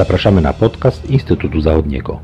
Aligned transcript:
Zapraszamy 0.00 0.40
na 0.40 0.52
podcast 0.52 1.10
Instytutu 1.10 1.60
Zachodniego. 1.60 2.20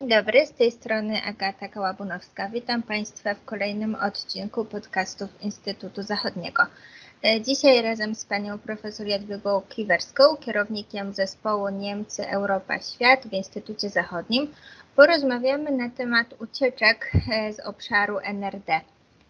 Dzień 0.00 0.10
dobry, 0.10 0.46
z 0.46 0.52
tej 0.52 0.70
strony 0.70 1.22
Agata 1.22 1.68
Kałabunowska. 1.68 2.48
Witam 2.48 2.82
Państwa 2.82 3.34
w 3.34 3.44
kolejnym 3.44 3.94
odcinku 3.94 4.64
podcastów 4.64 5.42
Instytutu 5.42 6.02
Zachodniego. 6.02 6.62
E, 7.24 7.40
dzisiaj 7.40 7.82
razem 7.82 8.14
z 8.14 8.24
panią 8.24 8.58
profesor 8.58 9.06
Jadwigą 9.06 9.62
Kiwerską, 9.68 10.36
kierownikiem 10.36 11.12
zespołu 11.12 11.68
Niemcy, 11.68 12.28
Europa, 12.28 12.78
Świat 12.78 13.26
w 13.28 13.32
Instytucie 13.32 13.90
Zachodnim, 13.90 14.48
porozmawiamy 14.96 15.70
na 15.70 15.90
temat 15.90 16.34
ucieczek 16.40 17.12
e, 17.32 17.52
z 17.52 17.60
obszaru 17.60 18.18
NRD. 18.18 18.80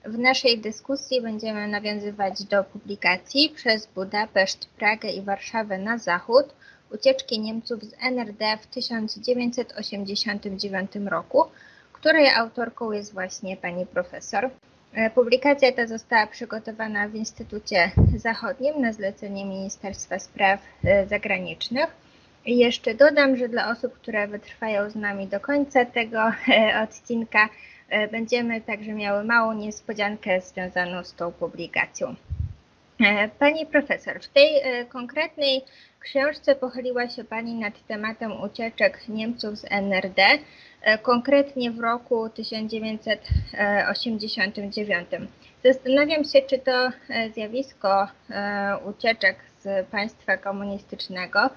W 0.07 0.19
naszej 0.19 0.59
dyskusji 0.59 1.23
będziemy 1.23 1.69
nawiązywać 1.69 2.45
do 2.45 2.65
publikacji 2.65 3.53
przez 3.55 3.87
Budapeszt, 3.87 4.69
Pragę 4.69 5.11
i 5.11 5.23
Warszawę 5.23 5.79
na 5.79 5.99
zachód 5.99 6.55
ucieczki 6.95 7.41
Niemców 7.41 7.85
z 7.85 7.95
NRD 8.03 8.59
w 8.63 8.67
1989 8.67 10.91
roku, 11.07 11.45
której 11.93 12.31
autorką 12.31 12.93
jest 12.93 13.13
właśnie 13.13 13.57
pani 13.57 13.87
profesor. 13.87 14.51
E, 14.95 15.11
publikacja 15.11 15.73
ta 15.73 15.87
została 15.87 16.27
przygotowana 16.27 17.09
w 17.09 17.15
Instytucie 17.15 17.91
Zachodnim 18.17 18.81
na 18.81 18.93
zlecenie 18.93 19.45
Ministerstwa 19.45 20.19
Spraw 20.19 20.61
e, 20.85 21.07
Zagranicznych. 21.07 21.87
I 22.47 22.59
jeszcze 22.59 22.95
dodam, 22.95 23.37
że 23.37 23.49
dla 23.49 23.71
osób, 23.71 23.95
które 23.95 24.29
wytrwają 24.29 24.91
z 24.91 24.95
nami 24.95 25.27
do 25.27 25.41
końca 25.41 25.85
tego 25.85 26.33
e, 26.49 26.83
odcinka, 26.83 27.49
będziemy 28.11 28.61
także 28.61 28.93
miały 28.93 29.25
małą 29.25 29.53
niespodziankę 29.53 30.41
związaną 30.41 31.05
z 31.05 31.15
tą 31.15 31.33
publikacją. 31.33 32.15
Pani 33.39 33.67
profesor, 33.67 34.21
w 34.21 34.29
tej 34.29 34.49
konkretnej 34.89 35.63
książce 36.05 36.55
pochyliła 36.55 37.09
się 37.09 37.25
Pani 37.25 37.55
nad 37.55 37.87
tematem 37.87 38.43
ucieczek 38.43 39.09
Niemców 39.09 39.59
z 39.59 39.65
NRD, 39.71 40.23
e, 40.83 40.99
konkretnie 40.99 41.71
w 41.71 41.81
roku 41.81 42.29
1989. 42.29 45.09
Zastanawiam 45.65 46.25
się, 46.25 46.43
czy 46.43 46.59
to 46.59 46.87
e, 46.87 46.91
zjawisko 47.31 48.09
e, 48.31 48.77
ucieczek 48.87 49.37
z 49.61 49.87
państwa 49.87 50.37
komunistycznego 50.37 51.51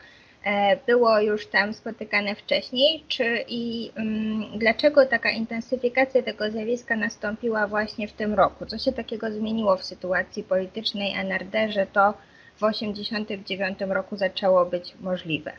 było 0.88 1.20
już 1.20 1.48
tam 1.48 1.74
spotykane 1.74 2.36
wcześniej, 2.36 3.04
czy 3.08 3.46
i 3.48 3.92
um, 3.98 4.60
dlaczego 4.60 5.06
taka 5.06 5.30
intensyfikacja 5.32 6.24
tego 6.24 6.52
zjawiska 6.52 6.96
nastąpiła 6.96 7.68
właśnie 7.68 8.08
w 8.08 8.14
tym 8.14 8.34
roku? 8.34 8.66
Co 8.66 8.78
się 8.78 8.92
takiego 8.92 9.32
zmieniło 9.32 9.78
w 9.78 9.84
sytuacji 9.84 10.44
politycznej 10.44 11.14
NRD, 11.14 11.72
że 11.72 11.86
to 11.86 12.14
w 12.56 12.60
1989 12.60 13.80
roku 13.94 14.18
zaczęło 14.18 14.66
być 14.66 14.94
możliwe. 15.02 15.52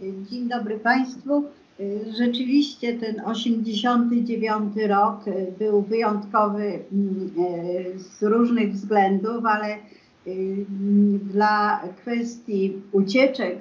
Dzień 0.00 0.48
dobry 0.48 0.78
Państwu. 0.78 1.44
Rzeczywiście 2.18 2.94
ten 2.94 3.20
89 3.26 4.76
rok 4.88 5.24
był 5.58 5.82
wyjątkowy 5.82 6.84
mm, 6.92 7.30
e, 7.94 7.98
z 7.98 8.22
różnych 8.22 8.72
względów, 8.72 9.46
ale 9.46 9.74
y, 9.74 9.78
dla 11.22 11.80
kwestii 12.02 12.82
ucieczek 12.92 13.58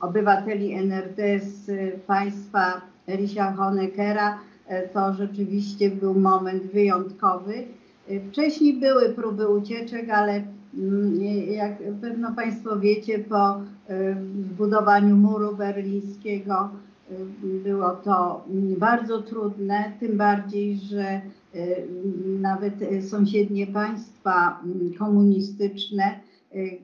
obywateli 0.00 0.72
NRD 0.72 1.38
z 1.40 1.70
państwa 2.06 2.80
Erisia 3.08 3.52
Honeckera 3.52 4.38
e, 4.66 4.88
to 4.88 5.14
rzeczywiście 5.14 5.90
był 5.90 6.14
moment 6.14 6.62
wyjątkowy. 6.62 7.54
Wcześniej 8.30 8.80
były 8.80 9.08
próby 9.08 9.48
ucieczek, 9.48 10.10
ale 10.10 10.42
Mm, 10.76 11.22
jak 11.50 11.72
pewno 12.00 12.32
Państwo 12.32 12.78
wiecie, 12.78 13.18
po 13.18 13.60
zbudowaniu 14.52 15.16
muru 15.16 15.56
berlińskiego 15.56 16.70
było 17.40 17.90
to 17.90 18.44
bardzo 18.78 19.22
trudne, 19.22 19.92
tym 20.00 20.16
bardziej, 20.16 20.76
że 20.76 21.20
nawet 22.40 22.74
sąsiednie 23.10 23.66
państwa 23.66 24.60
komunistyczne 24.98 26.02
Y, 26.02 26.25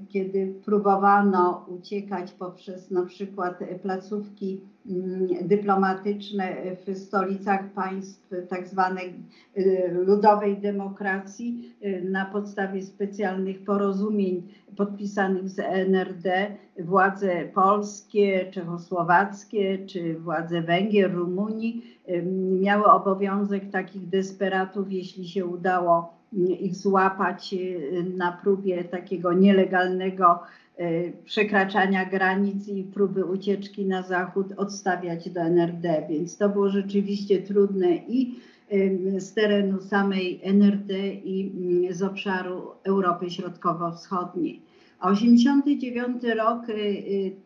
kiedy 0.09 0.55
próbowano 0.65 1.67
uciekać 1.69 2.33
poprzez 2.33 2.91
na 2.91 3.07
przykład 3.07 3.59
placówki 3.83 4.61
mm, 4.87 5.29
dyplomatyczne 5.49 6.57
w 6.87 6.99
stolicach 6.99 7.73
państw 7.73 8.31
tak 8.49 8.69
zwanej 8.69 9.15
y, 9.59 9.91
ludowej 9.93 10.59
demokracji 10.59 11.75
y, 11.85 12.03
na 12.11 12.25
podstawie 12.25 12.83
specjalnych 12.83 13.65
porozumień 13.65 14.43
podpisanych 14.77 15.49
z 15.49 15.59
NRD 15.59 16.57
władze 16.79 17.49
polskie, 17.55 18.51
czechosłowackie 18.51 19.87
czy 19.87 20.15
władze 20.15 20.63
Węgier, 20.63 21.15
Rumunii 21.15 21.99
miały 22.61 22.85
obowiązek 22.85 23.71
takich 23.71 24.09
desperatów, 24.09 24.93
jeśli 24.93 25.29
się 25.29 25.47
udało 25.47 26.22
ich 26.61 26.77
złapać 26.77 27.55
y, 27.55 28.05
na 28.17 28.33
próbie 28.33 28.85
takiego 28.85 29.33
nielegalnego 29.33 30.41
y, 30.81 31.13
przekraczania 31.25 32.05
granic 32.05 32.69
i 32.69 32.85
próby 32.85 33.25
ucieczki 33.25 33.87
na 33.87 34.03
zachód 34.03 34.47
odstawiać 34.57 35.31
do 35.31 35.41
NRD. 35.41 36.07
Więc 36.11 36.37
to 36.37 36.49
było 36.49 36.71
rzeczywiście 36.71 37.43
trudne 37.43 37.97
i 37.97 38.35
y, 38.73 39.21
z 39.21 39.35
terenu 39.35 39.81
samej 39.81 40.41
NRD 40.43 40.95
i 41.09 41.53
z 41.91 42.03
obszaru 42.03 42.63
Europy 42.85 43.31
Środkowo-Wschodniej. 43.31 44.61
A 45.01 45.11
89 45.11 46.23
rok, 46.37 46.67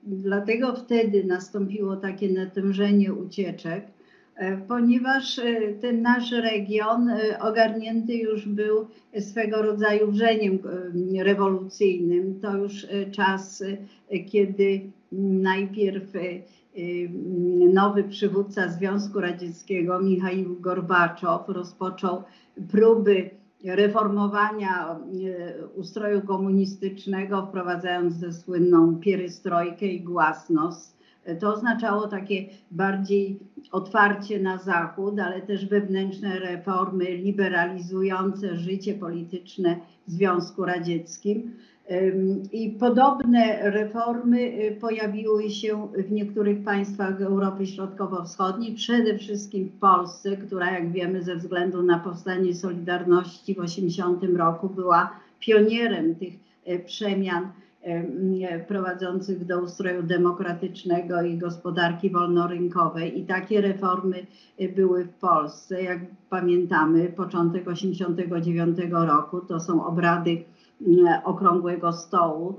dlatego 0.02 0.76
wtedy 0.76 1.25
nastąpiło 1.25 1.96
takie 1.96 2.28
natężenie 2.28 3.12
ucieczek, 3.14 3.95
ponieważ 4.69 5.38
e, 5.38 5.72
ten 5.80 6.02
nasz 6.02 6.32
region 6.32 7.08
e, 7.08 7.38
ogarnięty 7.41 8.14
już 8.14 8.48
był 8.48 8.86
swego 9.20 9.62
rodzaju 9.62 10.10
wrzeniem 10.12 10.58
rewolucyjnym. 11.19 12.41
To 12.41 12.56
już 12.56 12.86
czas, 13.12 13.64
kiedy 14.26 14.80
najpierw 15.42 16.12
nowy 17.72 18.04
przywódca 18.04 18.69
Związku 18.69 19.20
Radzieckiego, 19.20 20.00
Michał 20.00 20.30
Gorbaczow, 20.60 21.48
rozpoczął 21.48 22.22
próby 22.70 23.30
reformowania 23.64 25.00
ustroju 25.76 26.20
komunistycznego, 26.20 27.46
wprowadzając 27.46 28.14
ze 28.14 28.32
słynną 28.32 28.96
pierystrojkę 29.00 29.86
i 29.86 30.00
głasność 30.00 30.95
to 31.34 31.54
oznaczało 31.54 32.09
takie 32.09 32.44
bardziej 32.70 33.38
otwarcie 33.72 34.41
na 34.41 34.59
Zachód, 34.59 35.20
ale 35.20 35.42
też 35.42 35.66
wewnętrzne 35.66 36.38
reformy 36.38 37.04
liberalizujące 37.04 38.56
życie 38.56 38.94
polityczne 38.94 39.76
w 40.09 40.10
Związku 40.10 40.64
Radzieckim. 40.64 41.53
I 42.53 42.70
podobne 42.70 43.70
reformy 43.70 44.41
y, 44.41 44.76
pojawiły 44.81 45.50
się 45.50 45.88
w 46.09 46.12
niektórych 46.12 46.64
państwach 46.64 47.22
Europy 47.22 47.66
Środkowo-Wschodniej, 47.66 48.75
przede 48.75 49.19
wszystkim 49.19 49.69
w 49.69 49.78
Polsce, 49.78 50.37
która, 50.37 50.70
jak 50.70 50.93
wiemy, 50.93 51.22
ze 51.22 51.37
względu 51.37 51.82
na 51.82 51.98
powstanie 51.98 52.54
Solidarności 52.54 53.54
w 53.54 53.56
1980 53.56 54.37
roku 54.37 54.69
była 54.69 55.10
pionierem 55.41 56.14
tych 56.14 56.34
y, 56.69 56.78
przemian 56.78 57.48
prowadzących 58.69 59.44
do 59.44 59.60
ustroju 59.60 60.02
demokratycznego 60.02 61.22
i 61.22 61.38
gospodarki 61.38 62.10
wolnorynkowej. 62.10 63.20
I 63.20 63.26
takie 63.26 63.60
reformy 63.60 64.26
y, 64.60 64.72
były 64.76 65.04
w 65.04 65.14
Polsce. 65.14 65.82
Jak 65.82 65.98
pamiętamy, 66.30 67.08
początek 67.08 67.64
1989 67.64 68.78
roku 68.91 69.41
to 69.41 69.60
są 69.60 69.86
obrady 69.86 70.44
okrągłego 71.25 71.92
stołu. 71.92 72.58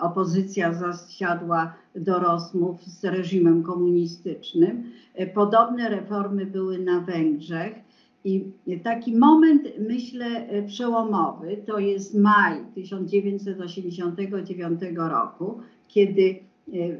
Opozycja 0.00 0.74
zasiadła 0.74 1.74
do 1.96 2.18
rozmów 2.18 2.84
z 2.84 3.04
reżimem 3.04 3.62
komunistycznym. 3.62 4.84
E, 5.14 5.26
podobne 5.26 5.88
reformy 5.88 6.46
były 6.46 6.78
na 6.78 7.00
Węgrzech. 7.00 7.83
I 8.24 8.52
taki 8.84 9.16
moment, 9.16 9.68
myślę, 9.78 10.46
przełomowy 10.66 11.56
to 11.66 11.78
jest 11.78 12.14
maj 12.14 12.60
1989 12.74 14.80
roku, 14.96 15.60
kiedy 15.88 16.22
e, 16.22 16.34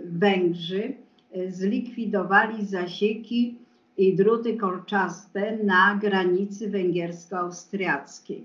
Węgrzy 0.04 0.94
e, 1.32 1.50
zlikwidowali 1.50 2.66
zasieki 2.66 3.58
i 3.98 4.16
druty 4.16 4.56
kolczaste 4.56 5.58
na 5.64 5.98
granicy 6.02 6.70
węgiersko-austriackiej 6.70 8.42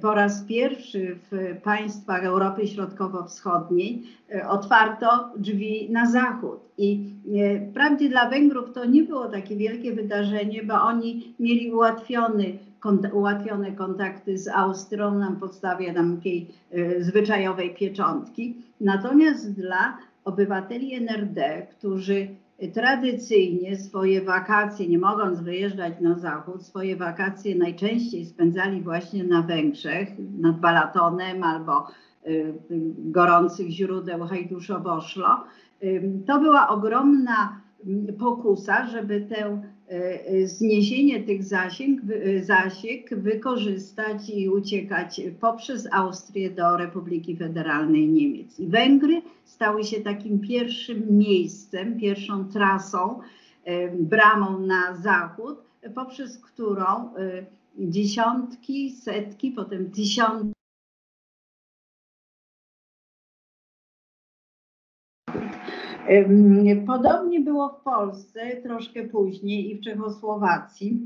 po 0.00 0.14
raz 0.14 0.42
pierwszy 0.42 1.18
w 1.30 1.60
państwach 1.62 2.24
Europy 2.24 2.66
Środkowo-Wschodniej 2.66 4.02
e, 4.34 4.48
otwarto 4.48 5.28
drzwi 5.36 5.90
na 5.90 6.10
zachód. 6.10 6.60
I 6.78 7.10
e, 7.34 7.70
wprawdzie 7.70 8.08
dla 8.08 8.30
Węgrów 8.30 8.72
to 8.72 8.84
nie 8.84 9.02
było 9.02 9.28
takie 9.28 9.56
wielkie 9.56 9.92
wydarzenie, 9.92 10.62
bo 10.62 10.74
oni 10.74 11.34
mieli 11.40 11.72
ułatwiony 11.72 12.58
ułatwione 13.12 13.72
kontakty 13.72 14.38
z 14.38 14.48
Austrią 14.48 15.18
na 15.18 15.36
podstawie 15.40 15.94
takiej 15.94 16.48
zwyczajowej 16.98 17.74
pieczątki. 17.74 18.56
Natomiast 18.80 19.52
dla 19.52 19.98
obywateli 20.24 20.94
NRD, 20.94 21.66
którzy 21.70 22.28
tradycyjnie 22.74 23.76
swoje 23.76 24.22
wakacje, 24.22 24.88
nie 24.88 24.98
mogąc 24.98 25.40
wyjeżdżać 25.40 26.00
na 26.00 26.18
zachód, 26.18 26.62
swoje 26.62 26.96
wakacje 26.96 27.54
najczęściej 27.54 28.26
spędzali 28.26 28.82
właśnie 28.82 29.24
na 29.24 29.42
Węgrzech, 29.42 30.08
nad 30.38 30.60
Balatonem 30.60 31.42
albo 31.42 31.86
y, 32.26 32.54
gorących 32.98 33.68
źródeł 33.68 34.18
Hajduszowo-Szlo. 34.18 35.44
To 36.26 36.40
była 36.40 36.68
ogromna 36.68 37.60
pokusa, 38.18 38.86
żeby 38.86 39.20
tę 39.20 39.62
zniesienie 40.44 41.22
tych 41.22 41.44
zasięg, 41.44 42.00
zasięg 42.42 43.14
wykorzystać 43.14 44.30
i 44.30 44.48
uciekać 44.48 45.20
poprzez 45.40 45.88
Austrię 45.92 46.50
do 46.50 46.76
Republiki 46.76 47.36
Federalnej 47.36 48.08
Niemiec. 48.08 48.60
I 48.60 48.66
Węgry 48.66 49.22
stały 49.44 49.84
się 49.84 50.00
takim 50.00 50.40
pierwszym 50.40 51.18
miejscem, 51.18 52.00
pierwszą 52.00 52.48
trasą, 52.48 53.20
e, 53.64 53.96
bramą 53.96 54.60
na 54.60 54.96
zachód, 54.96 55.58
poprzez 55.94 56.38
którą 56.38 56.84
e, 56.84 57.46
dziesiątki, 57.78 58.90
setki, 58.90 59.50
potem 59.50 59.90
tysiące 59.90 60.61
Podobnie 66.86 67.40
było 67.40 67.68
w 67.68 67.82
Polsce 67.82 68.40
troszkę 68.62 69.02
później 69.02 69.70
i 69.70 69.78
w 69.78 69.80
Czechosłowacji. 69.80 71.00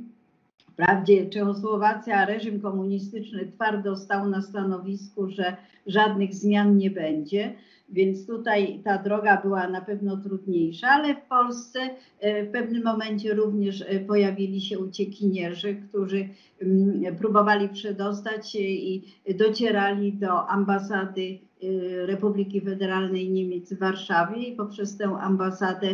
Wprawdzie 0.73 1.27
Czechosłowacja, 1.27 2.27
reżim 2.27 2.61
komunistyczny 2.61 3.47
twardo 3.47 3.97
stał 3.97 4.29
na 4.29 4.43
stanowisku, 4.43 5.31
że 5.31 5.57
żadnych 5.87 6.35
zmian 6.35 6.77
nie 6.77 6.91
będzie, 6.91 7.55
więc 7.89 8.27
tutaj 8.27 8.81
ta 8.85 8.99
droga 8.99 9.41
była 9.43 9.69
na 9.69 9.81
pewno 9.81 10.17
trudniejsza, 10.17 10.89
ale 10.89 11.15
w 11.15 11.21
Polsce 11.21 11.81
e, 12.21 12.45
w 12.45 12.51
pewnym 12.51 12.85
momencie 12.85 13.35
również 13.35 13.85
e, 13.87 14.01
pojawili 14.01 14.61
się 14.61 14.79
uciekinierzy, 14.79 15.75
którzy 15.89 16.29
mm, 16.63 17.17
próbowali 17.17 17.69
przedostać 17.69 18.53
się 18.53 18.59
i 18.59 19.05
docierali 19.39 20.13
do 20.13 20.49
ambasady 20.49 21.39
Y, 21.63 22.07
Republiki 22.07 22.61
Federalnej 22.61 23.31
Niemiec 23.31 23.73
w 23.73 23.79
Warszawie 23.79 24.43
i 24.43 24.57
poprzez 24.57 24.97
tę 24.97 25.05
ambasadę 25.05 25.87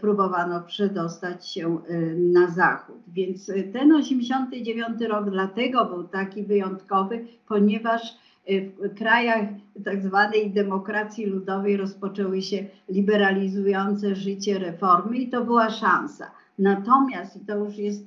próbowano 0.00 0.62
przedostać 0.62 1.50
się 1.50 1.78
na 2.16 2.50
zachód. 2.50 2.96
Więc 3.08 3.52
ten 3.72 3.92
89 3.92 5.00
rok 5.08 5.30
dlatego 5.30 5.84
był 5.84 6.04
taki 6.04 6.42
wyjątkowy, 6.42 7.26
ponieważ 7.48 8.02
w 8.46 8.94
krajach 8.98 9.48
tak 9.84 10.02
zwanej 10.02 10.50
demokracji 10.50 11.26
ludowej 11.26 11.76
rozpoczęły 11.76 12.42
się 12.42 12.64
liberalizujące 12.88 14.14
życie 14.14 14.58
reformy 14.58 15.16
i 15.16 15.28
to 15.28 15.44
była 15.44 15.70
szansa. 15.70 16.30
Natomiast, 16.58 17.36
i 17.36 17.46
to 17.46 17.56
już 17.56 17.76
jest 17.76 18.06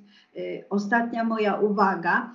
ostatnia 0.69 1.23
moja 1.23 1.55
uwaga, 1.55 2.31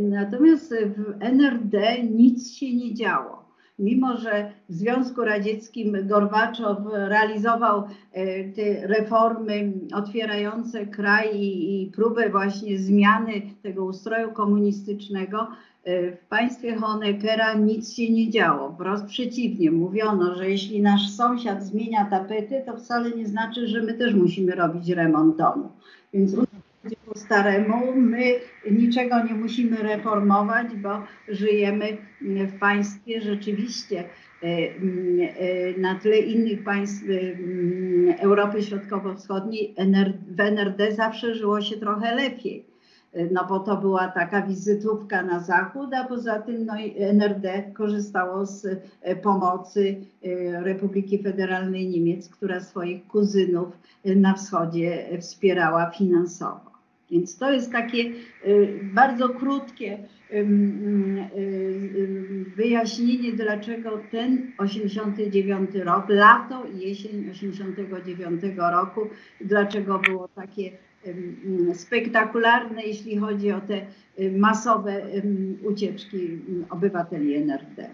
natomiast 0.00 0.74
w 0.74 1.22
NRD 1.22 2.02
nic 2.02 2.52
się 2.52 2.76
nie 2.76 2.94
działo 2.94 3.48
mimo 3.78 4.16
że 4.16 4.52
w 4.68 4.74
Związku 4.74 5.24
Radzieckim 5.24 5.96
Gorbaczow 6.06 6.78
realizował 6.92 7.82
e, 8.12 8.44
te 8.44 8.86
reformy 8.86 9.72
otwierające 9.94 10.86
kraj 10.86 11.40
i, 11.40 11.92
próbę 11.94 12.30
właśnie 12.30 12.78
zmiany 12.78 13.42
tego 13.62 13.84
ustroju 13.84 14.32
komunistycznego, 14.32 15.48
w 16.12 16.28
państwie 16.28 16.76
Honeckera 16.76 17.54
nic 17.54 17.94
się 17.94 18.12
nie 18.12 18.30
działo. 18.30 18.72
Wprost 18.72 19.06
przeciwnie, 19.06 19.70
mówiono, 19.70 20.34
że 20.34 20.50
jeśli 20.50 20.82
nasz 20.82 21.10
sąsiad 21.10 21.64
zmienia 21.64 22.04
tapety, 22.04 22.62
to 22.66 22.76
wcale 22.76 23.10
nie 23.10 23.26
znaczy, 23.26 23.68
że 23.68 23.82
my 23.82 23.94
też 23.94 24.14
musimy 24.14 24.54
robić 24.54 24.88
remont 24.90 25.36
domu. 25.36 25.72
Więc 26.14 26.34
po 27.08 27.18
staremu. 27.18 27.92
My 27.96 28.34
niczego 28.70 29.24
nie 29.24 29.34
musimy 29.34 29.76
reformować, 29.76 30.66
bo 30.76 31.02
żyjemy 31.28 31.96
w 32.20 32.58
państwie 32.58 33.20
rzeczywiście 33.20 34.04
e, 34.42 35.80
na 35.80 35.94
tle 35.94 36.18
innych 36.18 36.64
państw 36.64 37.04
Europy 38.18 38.62
Środkowo-Wschodniej 38.62 39.74
w 40.28 40.40
NRD 40.40 40.92
zawsze 40.92 41.34
żyło 41.34 41.60
się 41.60 41.76
trochę 41.76 42.14
lepiej. 42.14 42.67
No 43.30 43.46
bo 43.48 43.60
to 43.60 43.76
była 43.76 44.08
taka 44.08 44.42
wizytówka 44.42 45.22
na 45.22 45.40
zachód, 45.40 45.94
a 45.94 46.04
poza 46.04 46.38
tym 46.38 46.66
no, 46.66 46.74
NRD 46.96 47.62
korzystało 47.74 48.46
z 48.46 48.66
pomocy 49.22 49.96
Republiki 50.62 51.22
Federalnej 51.22 51.88
Niemiec, 51.88 52.28
która 52.28 52.60
swoich 52.60 53.06
kuzynów 53.06 53.68
na 54.04 54.34
wschodzie 54.34 55.18
wspierała 55.20 55.90
finansowo. 55.90 56.68
Więc 57.10 57.38
to 57.38 57.52
jest 57.52 57.72
takie 57.72 58.04
bardzo 58.82 59.28
krótkie 59.28 59.98
y, 60.32 60.44
wyjaśnienie, 62.56 63.32
dlaczego 63.32 64.00
ten 64.10 64.52
89 64.58 65.70
rok, 65.74 66.04
lato 66.08 66.64
i 66.66 66.78
jesień 66.78 67.30
89 67.30 68.42
roku, 68.56 69.00
dlaczego 69.40 69.98
było 69.98 70.28
takie 70.28 70.70
spektakularne, 71.74 72.82
jeśli 72.82 73.18
chodzi 73.18 73.52
o 73.52 73.60
te 73.60 73.80
masowe 74.30 75.02
ucieczki 75.64 76.38
obywateli 76.70 77.34
NRD. 77.34 77.88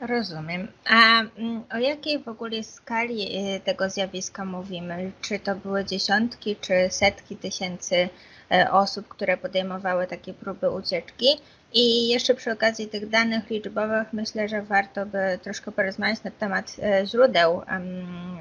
Rozumiem. 0.00 0.68
A 0.90 1.20
mm, 1.20 1.62
o 1.74 1.78
jakiej 1.78 2.18
w 2.18 2.28
ogóle 2.28 2.62
skali 2.62 3.26
tego 3.64 3.90
zjawiska 3.90 4.44
mówimy? 4.44 5.12
Czy 5.20 5.38
to 5.38 5.56
były 5.56 5.84
dziesiątki, 5.84 6.56
czy 6.60 6.74
setki 6.90 7.36
tysięcy 7.36 8.08
E, 8.52 8.70
osób, 8.70 9.08
które 9.08 9.36
podejmowały 9.36 10.06
takie 10.06 10.34
próby 10.34 10.70
ucieczki. 10.70 11.26
I 11.74 12.08
jeszcze 12.08 12.34
przy 12.34 12.52
okazji 12.52 12.86
tych 12.86 13.08
danych 13.08 13.50
liczbowych 13.50 14.12
myślę, 14.12 14.48
że 14.48 14.62
warto 14.62 15.06
by 15.06 15.18
troszkę 15.42 15.72
porozmawiać 15.72 16.24
na 16.24 16.30
temat 16.30 16.76
e, 16.82 17.06
źródeł, 17.06 17.60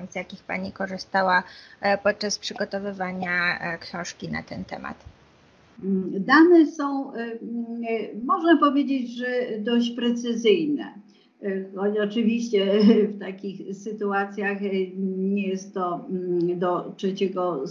z 0.10 0.16
jakich 0.16 0.44
Pani 0.44 0.72
korzystała 0.72 1.44
e, 1.82 1.98
podczas 1.98 2.40
przygotowywania 2.40 3.60
książki 3.80 4.30
na 4.30 4.44
ten 4.44 4.66
temat. 4.66 5.06
Dane 6.20 6.66
są, 6.66 7.12
można 8.24 8.58
powiedzieć, 8.58 9.18
że 9.18 9.26
dość 9.60 9.92
precyzyjne. 9.92 10.94
Choć 11.76 11.98
oczywiście 11.98 12.80
w 13.16 13.20
takich 13.20 13.76
sytuacjach 13.76 14.58
nie 14.98 15.48
jest 15.48 15.74
to 15.74 16.06
mm, 16.10 16.60
do 16.60 16.94
trzeciego 16.98 17.64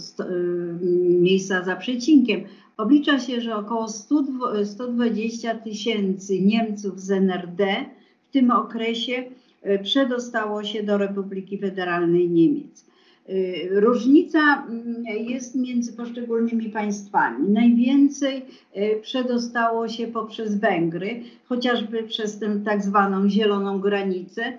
miejsca 1.21 1.63
za 1.63 1.75
przecinkiem. 1.75 2.43
Oblicza 2.81 3.19
się, 3.19 3.41
że 3.41 3.55
około 3.55 3.87
100, 3.89 4.23
120 4.65 5.55
tysięcy 5.55 6.41
Niemców 6.41 6.99
z 6.99 7.11
NRD 7.11 7.85
w 8.29 8.33
tym 8.33 8.51
okresie 8.51 9.23
y, 9.65 9.79
przedostało 9.83 10.63
się 10.63 10.83
do 10.83 10.97
Republiki 10.97 11.57
Federalnej 11.57 12.29
Niemiec. 12.29 12.85
Y, 13.29 13.69
różnica 13.71 14.65
mm, 14.69 15.03
jest 15.29 15.55
między 15.55 15.93
poszczególnymi 15.93 16.69
państwami. 16.69 17.49
Najwięcej 17.49 18.45
y, 18.77 18.99
przedostało 19.01 19.87
się 19.87 20.07
poprzez 20.07 20.55
Węgry, 20.55 21.23
chociażby 21.45 22.03
przez 22.03 22.39
tę 22.39 22.61
tak 22.65 22.83
zwaną 22.83 23.29
zieloną 23.29 23.79
granicę, 23.79 24.53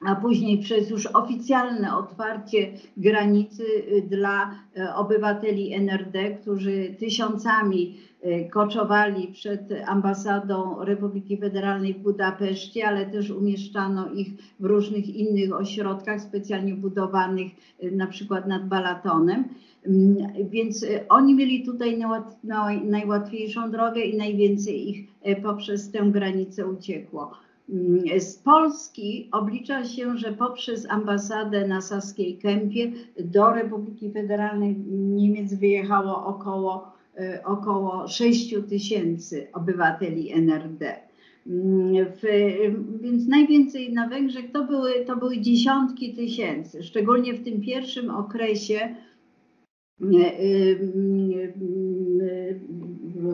a 0.00 0.14
później 0.14 0.58
przez 0.58 0.90
już 0.90 1.06
oficjalne 1.06 1.96
otwarcie 1.96 2.72
granicy 2.96 3.64
y, 3.64 4.02
dla 4.10 4.54
obywateli 4.96 5.74
NRD, 5.74 6.30
którzy 6.30 6.94
tysiącami 6.98 7.98
Y, 8.26 8.48
koczowali 8.50 9.28
przed 9.28 9.60
ambasadą 9.86 10.84
Republiki 10.84 11.36
Federalnej 11.36 11.94
w 11.94 11.98
Budapeszcie, 11.98 12.88
ale 12.88 13.06
też 13.06 13.30
umieszczano 13.30 14.12
ich 14.12 14.28
w 14.60 14.64
różnych 14.64 15.08
innych 15.08 15.52
ośrodkach 15.52 16.20
specjalnie 16.20 16.74
budowanych, 16.74 17.52
y, 17.82 17.90
na 17.90 18.06
przykład 18.06 18.46
nad 18.46 18.68
Balatonem. 18.68 19.44
Mm, 19.86 20.16
więc 20.50 20.82
y, 20.82 21.08
oni 21.08 21.34
mieli 21.34 21.64
tutaj 21.64 21.98
najłatwiejszą 22.84 23.70
drogę 23.70 24.00
i 24.00 24.16
najwięcej 24.16 24.90
ich 24.90 25.08
poprzez 25.42 25.90
tę 25.90 25.98
granicę 26.10 26.66
uciekło. 26.66 27.45
Mm, 27.68 28.20
z 28.20 28.36
Polski 28.36 29.28
oblicza 29.32 29.84
się, 29.84 30.18
że 30.18 30.32
poprzez 30.32 30.90
ambasadę 30.90 31.68
na 31.68 31.80
Saskiej 31.80 32.38
Kępie 32.38 32.92
do 33.20 33.52
Republiki 33.52 34.12
Federalnej 34.12 34.76
Niemiec 34.88 35.54
wyjechało 35.54 36.26
około 36.26 36.96
Y, 37.20 37.44
około 37.44 38.08
6 38.08 38.54
tysięcy 38.68 39.46
obywateli 39.52 40.32
NRD. 40.32 40.96
Mm, 41.46 42.06
w, 42.06 42.22
więc 43.00 43.28
najwięcej 43.28 43.92
na 43.92 44.08
Węgrzech 44.08 44.52
to 44.52 44.64
były, 44.64 45.04
to 45.04 45.16
były 45.16 45.40
dziesiątki 45.40 46.14
tysięcy, 46.14 46.82
szczególnie 46.82 47.34
w 47.34 47.44
tym 47.44 47.60
pierwszym 47.60 48.10
okresie 48.10 48.94
y, 50.02 50.06
y, 50.06 51.54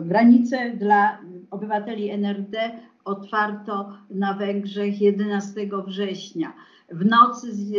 granice 0.05 0.73
dla 0.79 1.21
obywateli 1.51 2.09
NRD 2.09 2.71
otwarto 3.05 3.89
na 4.09 4.33
Węgrzech 4.33 5.01
11 5.01 5.69
września 5.87 6.53
w 6.93 7.05
nocy, 7.05 7.53
z, 7.53 7.71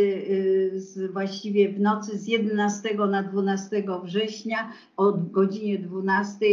z, 0.83 1.11
właściwie 1.11 1.69
w 1.69 1.79
nocy 1.79 2.17
z 2.17 2.27
11 2.27 2.97
na 3.09 3.23
12 3.23 3.83
września 4.03 4.71
o 4.97 5.11
godzinie 5.11 5.79
12 5.79 6.45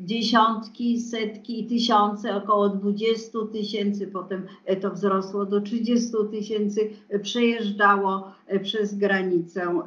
dziesiątki, 0.00 1.00
setki 1.00 1.64
i 1.64 1.66
tysiące, 1.66 2.36
około 2.36 2.68
20 2.68 3.38
tysięcy, 3.52 4.06
potem 4.06 4.46
to 4.80 4.90
wzrosło 4.90 5.46
do 5.46 5.60
30 5.60 6.10
tysięcy, 6.30 6.90
przejeżdżało 7.22 8.32
przez 8.62 8.94
granicę, 8.94 9.82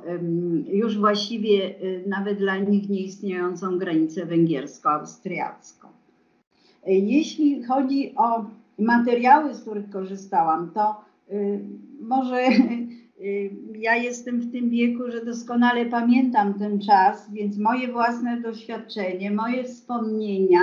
już 0.67 0.97
właściwie 0.97 1.75
nawet 2.07 2.37
dla 2.37 2.57
nich 2.57 2.89
nieistniejącą 2.89 3.77
granicę 3.77 4.25
węgiersko-austriacką. 4.25 6.00
Jeśli 6.87 7.63
chodzi 7.63 8.13
o 8.15 8.45
materiały, 8.79 9.53
z 9.53 9.61
których 9.61 9.89
korzystałam, 9.89 10.71
to 10.73 11.11
Y, 11.31 11.59
może 12.01 12.47
y, 13.21 13.51
ja 13.75 13.95
jestem 13.95 14.39
w 14.39 14.51
tym 14.51 14.69
wieku, 14.69 15.11
że 15.11 15.25
doskonale 15.25 15.85
pamiętam 15.85 16.53
ten 16.53 16.79
czas, 16.79 17.33
więc 17.33 17.57
moje 17.57 17.91
własne 17.91 18.41
doświadczenie, 18.41 19.31
moje 19.31 19.63
wspomnienia, 19.63 20.59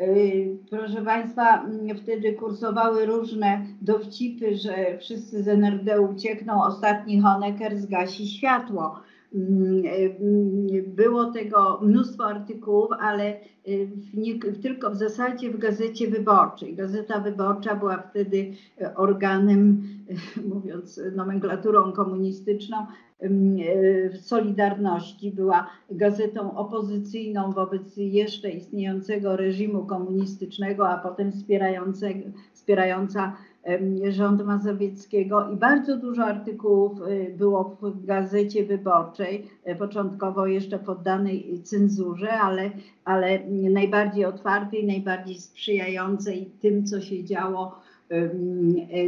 y, 0.00 0.56
proszę 0.70 1.02
Państwa, 1.02 1.64
mm, 1.64 1.96
wtedy 1.96 2.32
kursowały 2.32 3.06
różne 3.06 3.66
dowcipy, 3.82 4.56
że 4.56 4.98
wszyscy 4.98 5.42
z 5.42 5.48
NRD 5.48 6.00
uciekną, 6.00 6.64
ostatni 6.64 7.20
Honecker 7.20 7.78
zgasi 7.78 8.26
światło. 8.26 9.00
Mm, 9.34 9.82
było 10.86 11.24
tego 11.24 11.80
mnóstwo 11.82 12.24
artykułów, 12.24 12.88
ale 13.00 13.36
w 13.66 14.16
nie, 14.16 14.38
tylko 14.62 14.90
w 14.90 14.96
zasadzie 14.96 15.50
w 15.50 15.58
Gazecie 15.58 16.08
Wyborczej. 16.08 16.74
Gazeta 16.74 17.20
Wyborcza 17.20 17.74
była 17.74 17.98
wtedy 17.98 18.52
organem, 18.96 19.82
mówiąc 20.54 21.00
nomenklaturą 21.16 21.92
komunistyczną, 21.92 22.76
Solidarności, 24.20 25.30
była 25.30 25.70
gazetą 25.90 26.56
opozycyjną 26.56 27.52
wobec 27.52 27.96
jeszcze 27.96 28.50
istniejącego 28.50 29.36
reżimu 29.36 29.86
komunistycznego, 29.86 30.88
a 30.88 30.98
potem 30.98 31.32
wspierająca 32.54 33.36
rząd 34.10 34.44
Mazowieckiego 34.44 35.50
i 35.50 35.56
bardzo 35.56 35.96
dużo 35.96 36.24
artykułów 36.24 37.00
y, 37.02 37.34
było 37.38 37.76
w 37.82 38.06
Gazecie 38.06 38.64
Wyborczej, 38.64 39.46
y, 39.68 39.76
początkowo 39.76 40.46
jeszcze 40.46 40.78
poddanej 40.78 41.60
cenzurze, 41.62 42.32
ale, 42.32 42.70
ale 43.04 43.38
najbardziej 43.50 44.24
otwartej, 44.24 44.86
najbardziej 44.86 45.34
sprzyjającej 45.34 46.50
tym, 46.60 46.86
co 46.86 47.00
się 47.00 47.24
działo 47.24 47.80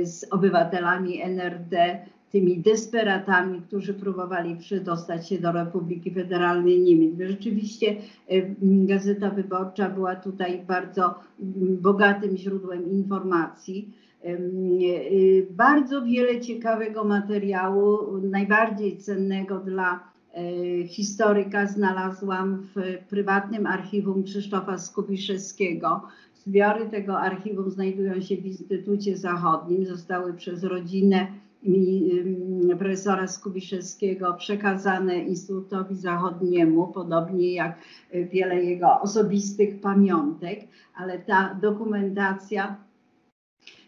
z 0.04 0.24
obywatelami 0.30 1.22
NRD, 1.22 1.98
tymi 2.32 2.58
desperatami, 2.58 3.60
którzy 3.60 3.94
próbowali 3.94 4.56
przedostać 4.56 5.28
się 5.28 5.38
do 5.38 5.52
Republiki 5.52 6.10
Federalnej 6.10 6.80
Niemiec. 6.80 7.12
Rzeczywiście 7.28 7.96
Gazeta 8.62 9.30
Wyborcza 9.30 9.88
była 9.88 10.16
tutaj 10.16 10.64
bardzo 10.68 11.14
bogatym 11.80 12.36
źródłem 12.36 12.90
informacji. 12.90 13.94
Y, 14.24 15.46
bardzo 15.50 16.02
wiele 16.02 16.40
ciekawego 16.40 17.04
materiału, 17.04 17.98
najbardziej 18.22 18.96
cennego 18.96 19.58
dla 19.58 20.00
e, 20.34 20.86
historyka 20.86 21.66
znalazłam 21.66 22.62
w 22.62 22.98
prywatnym 23.08 23.66
archiwum 23.66 24.24
Krzysztofa 24.24 24.78
Skubiszewskiego. 24.78 26.02
Zbiory 26.34 26.86
tego 26.86 27.20
archiwum 27.20 27.70
znajdują 27.70 28.20
się 28.20 28.36
w 28.36 28.46
Instytucie 28.46 29.16
Zachodnim, 29.16 29.86
zostały 29.86 30.34
przez 30.34 30.64
rodzinę 30.64 31.26
profesora 32.78 33.26
Skubiszewskiego 33.26 34.34
przekazane 34.34 35.18
Instytutowi 35.18 35.96
Zachodniemu, 35.96 36.86
podobnie 36.86 37.54
jak 37.54 37.78
wiele 38.32 38.64
jego 38.64 39.00
osobistych 39.00 39.80
pamiątek, 39.80 40.60
ale 40.94 41.18
ta 41.18 41.58
dokumentacja 41.62 42.76
Y, 43.62 43.81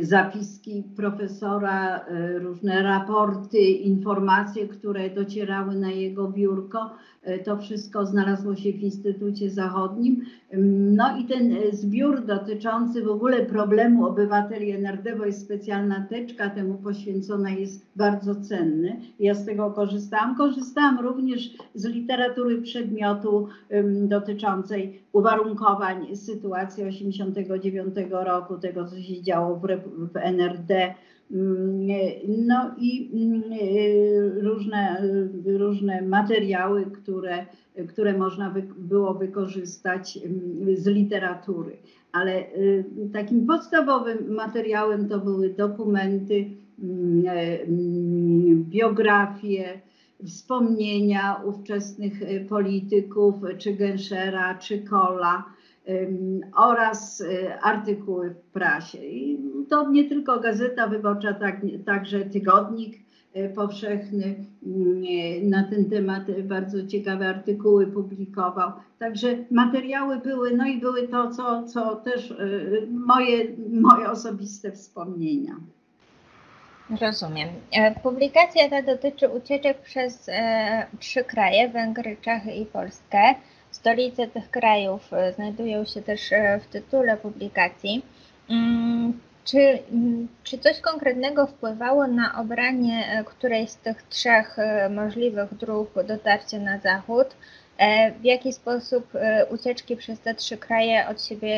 zapiski 0.00 0.84
profesora, 0.96 1.98
y, 1.98 2.38
różne 2.38 2.82
raporty, 2.82 3.58
informacje, 3.58 4.68
które 4.68 5.10
docierały 5.10 5.76
na 5.76 5.90
jego 5.90 6.28
biurko. 6.28 6.90
Y, 7.28 7.38
to 7.44 7.56
wszystko 7.56 8.06
znalazło 8.06 8.56
się 8.56 8.72
w 8.72 8.82
Instytucie 8.82 9.50
Zachodnim. 9.50 10.24
No 10.96 11.18
i 11.18 11.24
ten 11.24 11.54
zbiór 11.72 12.24
dotyczący 12.26 13.02
w 13.02 13.08
ogóle 13.08 13.46
problemu 13.46 14.06
obywateli 14.06 14.70
NRD, 14.70 15.16
bo 15.16 15.24
jest 15.24 15.44
specjalna 15.44 16.06
teczka 16.10 16.50
temu 16.50 16.74
poświęcona, 16.74 17.50
jest 17.50 17.86
bardzo 17.96 18.34
cenny. 18.34 19.00
Ja 19.20 19.34
z 19.34 19.46
tego 19.46 19.70
korzystałam. 19.70 20.36
Korzystałam 20.36 21.00
również 21.00 21.50
z 21.74 21.84
literatury 21.84 22.62
przedmiotu 22.62 23.48
dotyczącej 24.08 25.02
uwarunkowań 25.12 26.16
sytuacji 26.16 26.84
89 26.84 27.94
roku, 28.10 28.58
tego 28.58 28.84
co 28.84 29.00
się 29.00 29.07
działo 29.22 29.56
w, 29.56 29.66
w 30.12 30.16
NRD. 30.16 30.94
Mm, 31.30 31.86
no 32.46 32.74
i 32.78 33.10
mm, 33.14 33.42
różne, 34.44 35.02
różne 35.44 36.02
materiały, 36.02 36.86
które, 36.86 37.46
które 37.88 38.18
można 38.18 38.50
by 38.50 38.62
było 38.78 39.14
wykorzystać 39.14 40.18
mm, 40.24 40.76
z 40.76 40.86
literatury. 40.86 41.76
Ale 42.12 42.40
y, 42.40 42.84
takim 43.12 43.46
podstawowym 43.46 44.34
materiałem 44.34 45.08
to 45.08 45.18
były 45.18 45.50
dokumenty, 45.50 46.50
biografie, 48.70 49.80
wspomnienia 50.26 51.42
ówczesnych 51.44 52.22
y, 52.22 52.46
polityków, 52.48 53.34
czy 53.58 53.72
Genschera, 53.72 54.58
czy 54.58 54.78
Kola 54.78 55.44
oraz 56.56 57.20
y, 57.20 57.60
artykuły 57.62 58.30
w 58.30 58.40
prasie. 58.52 58.98
I 58.98 59.38
to 59.70 59.90
nie 59.90 60.08
tylko 60.08 60.40
Gazeta 60.40 60.88
Wyborcza, 60.88 61.34
tak, 61.34 61.60
także 61.86 62.20
Tygodnik 62.20 62.96
y, 63.36 63.52
Powszechny 63.54 64.44
na 65.42 65.64
ten 65.64 65.90
temat 65.90 66.40
bardzo 66.42 66.86
ciekawe 66.86 67.28
artykuły 67.28 67.86
publikował. 67.86 68.72
Także 68.98 69.28
materiały 69.50 70.16
były, 70.16 70.56
no 70.56 70.66
i 70.66 70.80
były 70.80 71.08
to, 71.08 71.30
co, 71.30 71.62
co 71.62 71.96
też 71.96 72.34
moje, 72.90 73.44
moje 73.70 74.10
osobiste 74.10 74.72
wspomnienia. 74.72 75.56
Rozumiem. 77.00 77.48
E, 77.72 77.94
publikacja 78.00 78.70
ta 78.70 78.82
dotyczy 78.82 79.28
ucieczek 79.28 79.80
przez 79.80 80.28
e, 80.28 80.86
trzy 80.98 81.24
kraje, 81.24 81.68
Węgry, 81.68 82.16
Czechy 82.22 82.52
i 82.52 82.66
Polskę. 82.66 83.34
Stolice 83.88 84.26
tych 84.26 84.50
krajów 84.50 85.12
e, 85.12 85.32
znajdują 85.32 85.84
się 85.84 86.02
też 86.02 86.20
w 86.60 86.66
tytule 86.66 87.16
publikacji. 87.16 88.02
Mm, 88.50 89.20
czy, 89.44 89.58
mm, 89.92 90.28
czy 90.44 90.58
coś 90.58 90.80
konkretnego 90.80 91.46
wpływało 91.46 92.06
na 92.06 92.40
obranie 92.40 93.24
którejś 93.26 93.70
z 93.70 93.76
tych 93.76 94.02
trzech 94.02 94.56
możliwych 94.90 95.54
dróg 95.54 96.02
dotarcia 96.04 96.58
na 96.58 96.78
zachód? 96.78 97.26
E, 97.78 98.12
w 98.12 98.24
jaki 98.24 98.52
sposób 98.52 99.14
e, 99.14 99.46
ucieczki 99.46 99.96
przez 99.96 100.20
te 100.20 100.34
trzy 100.34 100.56
kraje 100.56 101.08
od 101.08 101.24
siebie 101.24 101.54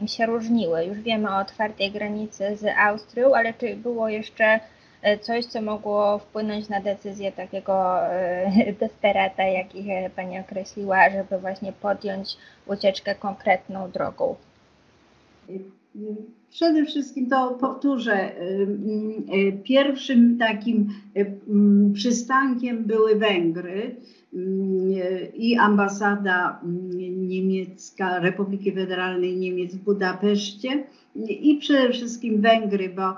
e, 0.00 0.08
się 0.08 0.26
różniły? 0.26 0.84
Już 0.84 0.98
wiemy 0.98 1.30
o 1.30 1.38
otwartej 1.38 1.90
granicy 1.90 2.56
z 2.56 2.64
Austrią, 2.78 3.34
ale 3.34 3.54
czy 3.54 3.76
było 3.76 4.08
jeszcze 4.08 4.60
coś, 5.20 5.44
co 5.44 5.62
mogło 5.62 6.18
wpłynąć 6.18 6.68
na 6.68 6.80
decyzję 6.80 7.32
takiego 7.32 7.96
desperata, 8.80 9.42
jakich 9.42 9.86
Pani 10.16 10.38
określiła, 10.38 11.10
żeby 11.10 11.38
właśnie 11.38 11.72
podjąć 11.72 12.36
ucieczkę 12.66 13.14
konkretną 13.14 13.90
drogą? 13.90 14.36
Przede 16.50 16.84
wszystkim 16.84 17.28
to 17.30 17.50
powtórzę. 17.60 18.30
Pierwszym 19.64 20.38
takim 20.38 20.88
przystankiem 21.94 22.84
były 22.84 23.16
Węgry 23.16 23.96
i 25.34 25.56
ambasada 25.56 26.60
niemiecka 27.16 28.18
Republiki 28.18 28.72
Federalnej 28.72 29.36
Niemiec 29.36 29.74
w 29.74 29.84
Budapeszcie 29.84 30.84
i 31.28 31.56
przede 31.56 31.92
wszystkim 31.92 32.40
Węgry, 32.40 32.88
bo 32.88 33.14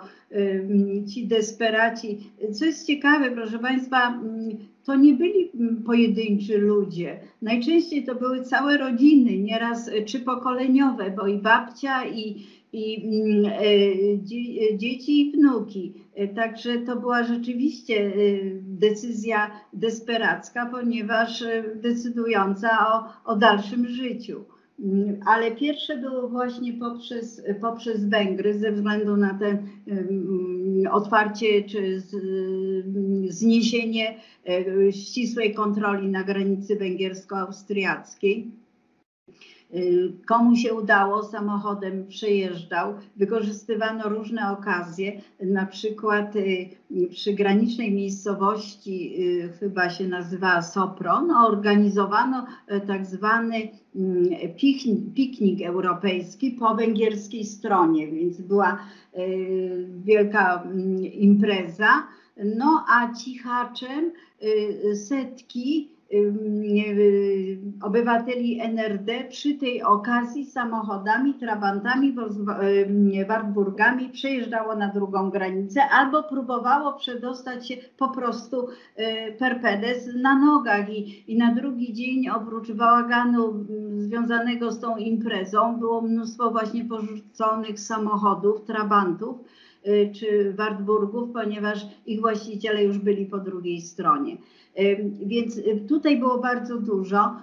ci 1.13 1.27
desperaci, 1.27 2.19
co 2.53 2.65
jest 2.65 2.87
ciekawe, 2.87 3.31
proszę 3.31 3.59
Państwa, 3.59 4.21
to 4.85 4.97
nie 4.97 5.15
byli 5.15 5.51
pojedynczy 5.87 6.59
ludzie. 6.59 7.21
Najczęściej 7.43 8.05
to 8.05 8.15
były 8.15 8.43
całe 8.43 8.79
rodziny, 8.79 9.39
nieraz 9.39 9.91
trzypokoleniowe, 10.07 11.11
bo 11.11 11.27
i 11.27 11.39
babcia, 11.39 12.07
i, 12.07 12.47
i 12.73 13.05
mm, 13.05 13.53
e, 14.73 14.79
dzieci 14.79 15.21
i 15.21 15.33
wnuki. 15.33 15.93
Także 16.35 16.79
to 16.79 16.97
była 16.97 17.23
rzeczywiście 17.23 18.13
decyzja 18.63 19.51
desperacka, 19.73 20.67
ponieważ 20.67 21.45
decydująca 21.75 22.69
o, 22.89 23.33
o 23.33 23.37
dalszym 23.37 23.89
życiu. 23.89 24.45
Mm, 24.81 25.21
ale 25.27 25.51
pierwsze 25.51 25.97
było 25.97 26.29
właśnie 26.29 26.73
poprzez, 26.73 27.43
poprzez 27.61 28.09
Węgry 28.09 28.59
ze 28.59 28.73
względu 28.73 29.17
na 29.17 29.39
te 29.39 29.59
otwarcie 30.91 31.63
czy 31.63 32.03
zniesienie 33.29 34.15
ścisłej 34.91 35.55
kontroli 35.55 36.09
na 36.09 36.25
granicy 36.25 36.77
węgiersko-austriackiej. 36.77 38.51
Y, 39.75 40.13
komu 40.27 40.57
się 40.57 40.75
udało, 40.75 41.23
samochodem 41.23 42.07
przejeżdżał. 42.07 42.95
Wykorzystywano 43.17 44.09
różne 44.09 44.51
okazje, 44.51 45.21
na 45.41 45.67
przykład 45.67 46.37
y, 46.37 46.69
przy 47.11 47.33
granicznej 47.33 47.93
miejscowości, 47.93 49.15
y, 49.23 49.53
chyba 49.61 49.91
się 49.91 50.09
nazywa 50.09 50.63
Sopron, 50.63 51.31
organizowano 51.31 52.47
tak 52.87 53.07
zwany 53.07 53.57
mm, 53.97 54.25
piknik, 54.57 55.15
piknik 55.15 55.63
europejski 55.63 56.51
po 56.51 56.75
węgierskiej 56.75 57.45
stronie, 57.45 58.07
więc 58.07 58.41
była 58.41 58.79
wielka 60.05 60.63
mm, 60.63 61.05
impreza. 61.05 62.07
No 62.45 62.85
a 62.89 63.15
cichaczem 63.15 64.13
setki 64.95 65.96
obywateli 67.83 68.61
NRD 68.61 69.25
przy 69.29 69.55
tej 69.55 69.83
okazji 69.83 70.45
samochodami, 70.45 71.35
trabantami, 71.35 72.15
Wartburgami 73.29 74.09
przejeżdżało 74.09 74.77
na 74.77 74.89
drugą 74.89 75.31
granicę 75.31 75.89
albo 75.89 76.23
próbowało 76.23 76.93
przedostać 76.93 77.69
się 77.69 77.77
po 77.97 78.09
prostu 78.09 78.69
e, 78.97 79.33
perpedes 79.33 80.09
na 80.23 80.39
nogach 80.39 80.91
i, 80.91 81.33
i 81.33 81.39
na 81.39 81.55
drugi 81.55 81.93
dzień 81.93 82.29
oprócz 82.29 82.73
bałaganu 82.73 83.67
związanego 83.97 84.73
z 84.73 84.81
tą 84.81 84.97
imprezą 84.97 85.77
było 85.79 86.03
mnóstwo 86.03 86.51
właśnie 86.51 86.85
porzuconych 86.85 87.81
samochodów, 87.81 88.65
trabantów 88.65 89.37
czy 90.13 90.55
Wartburgów, 90.57 91.31
ponieważ 91.33 91.87
ich 92.07 92.21
właściciele 92.21 92.85
już 92.85 92.99
byli 92.99 93.27
po 93.27 93.39
drugiej 93.39 93.81
stronie. 93.81 94.37
Więc 95.27 95.61
tutaj 95.89 96.19
było 96.19 96.39
bardzo 96.39 96.81
dużo. 96.81 97.37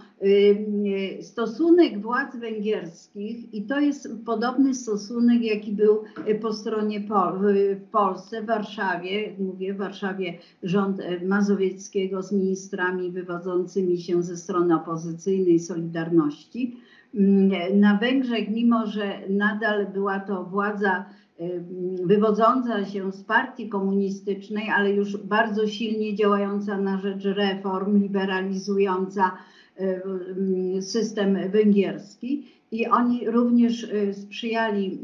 Stosunek 1.21 2.01
władz 2.01 2.35
węgierskich, 2.35 3.53
i 3.53 3.61
to 3.61 3.79
jest 3.79 4.09
podobny 4.25 4.73
stosunek, 4.75 5.41
jaki 5.41 5.71
był 5.71 6.03
po 6.41 6.53
stronie 6.53 7.01
Pol 7.01 7.39
w 7.75 7.89
Polsce, 7.91 8.41
w 8.41 8.45
Warszawie, 8.45 9.33
mówię 9.39 9.73
w 9.73 9.77
Warszawie 9.77 10.33
rząd 10.63 11.01
Mazowieckiego 11.25 12.23
z 12.23 12.31
ministrami 12.31 13.11
wywodzącymi 13.11 13.97
się 13.97 14.23
ze 14.23 14.37
strony 14.37 14.75
opozycyjnej 14.75 15.59
Solidarności. 15.59 16.77
Na 17.73 17.97
Węgrzech, 17.97 18.49
mimo 18.49 18.85
że 18.85 19.19
nadal 19.29 19.87
była 19.87 20.19
to 20.19 20.43
władza 20.43 21.05
wywodząca 22.03 22.85
się 22.85 23.11
z 23.11 23.23
partii 23.23 23.69
komunistycznej, 23.69 24.69
ale 24.69 24.91
już 24.91 25.17
bardzo 25.17 25.67
silnie 25.67 26.15
działająca 26.15 26.77
na 26.77 26.97
rzecz 26.97 27.23
reform, 27.23 28.01
liberalizująca 28.01 29.31
system 30.81 31.37
węgierski. 31.49 32.47
I 32.71 32.87
oni 32.87 33.29
również 33.29 33.83
y, 33.83 34.13
sprzyjali 34.13 34.99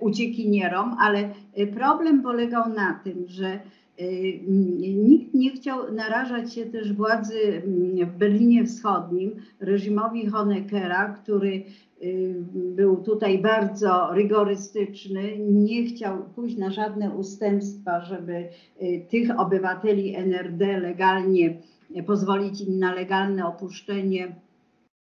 uciekinierom, 0.00 0.96
ale 1.00 1.28
problem 1.74 2.22
polegał 2.22 2.68
na 2.68 3.00
tym, 3.04 3.24
że 3.26 3.60
nikt 4.86 5.34
nie 5.34 5.50
chciał 5.50 5.92
narażać 5.92 6.54
się 6.54 6.66
też 6.66 6.92
władzy 6.92 7.62
w 8.06 8.18
Berlinie 8.18 8.66
Wschodnim, 8.66 9.36
reżimowi 9.60 10.26
Honeckera, 10.26 11.08
który 11.08 11.64
Y, 12.02 12.34
był 12.54 12.96
tutaj 12.96 13.38
bardzo 13.38 14.14
rygorystyczny, 14.14 15.38
nie 15.38 15.84
chciał 15.84 16.24
pójść 16.34 16.56
na 16.56 16.70
żadne 16.70 17.10
ustępstwa, 17.10 18.00
żeby 18.00 18.48
y, 18.82 19.06
tych 19.10 19.40
obywateli 19.40 20.14
NRD 20.16 20.80
legalnie 20.80 21.56
pozwolić 22.06 22.60
im 22.60 22.78
na 22.78 22.94
legalne 22.94 23.46
opuszczenie 23.46 24.34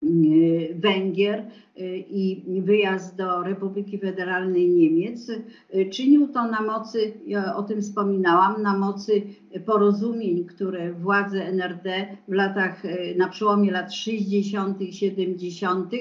Y, 0.04 0.74
Węgier. 0.74 1.38
y, 1.40 1.65
i 2.10 2.62
wyjazd 2.62 3.16
do 3.16 3.42
Republiki 3.42 3.98
Federalnej 3.98 4.70
Niemiec. 4.70 5.28
Y, 5.28 5.90
czynił 5.90 6.28
to 6.28 6.48
na 6.48 6.62
mocy, 6.62 7.12
ja 7.26 7.56
o 7.56 7.62
tym 7.62 7.82
wspominałam, 7.82 8.62
na 8.62 8.78
mocy 8.78 9.22
porozumień, 9.66 10.44
które 10.44 10.92
władze 10.92 11.44
NRD 11.44 12.06
w 12.28 12.32
latach, 12.32 12.82
na 13.16 13.28
przełomie 13.28 13.72
lat 13.72 13.94
60., 13.94 14.78
70. 14.90 15.92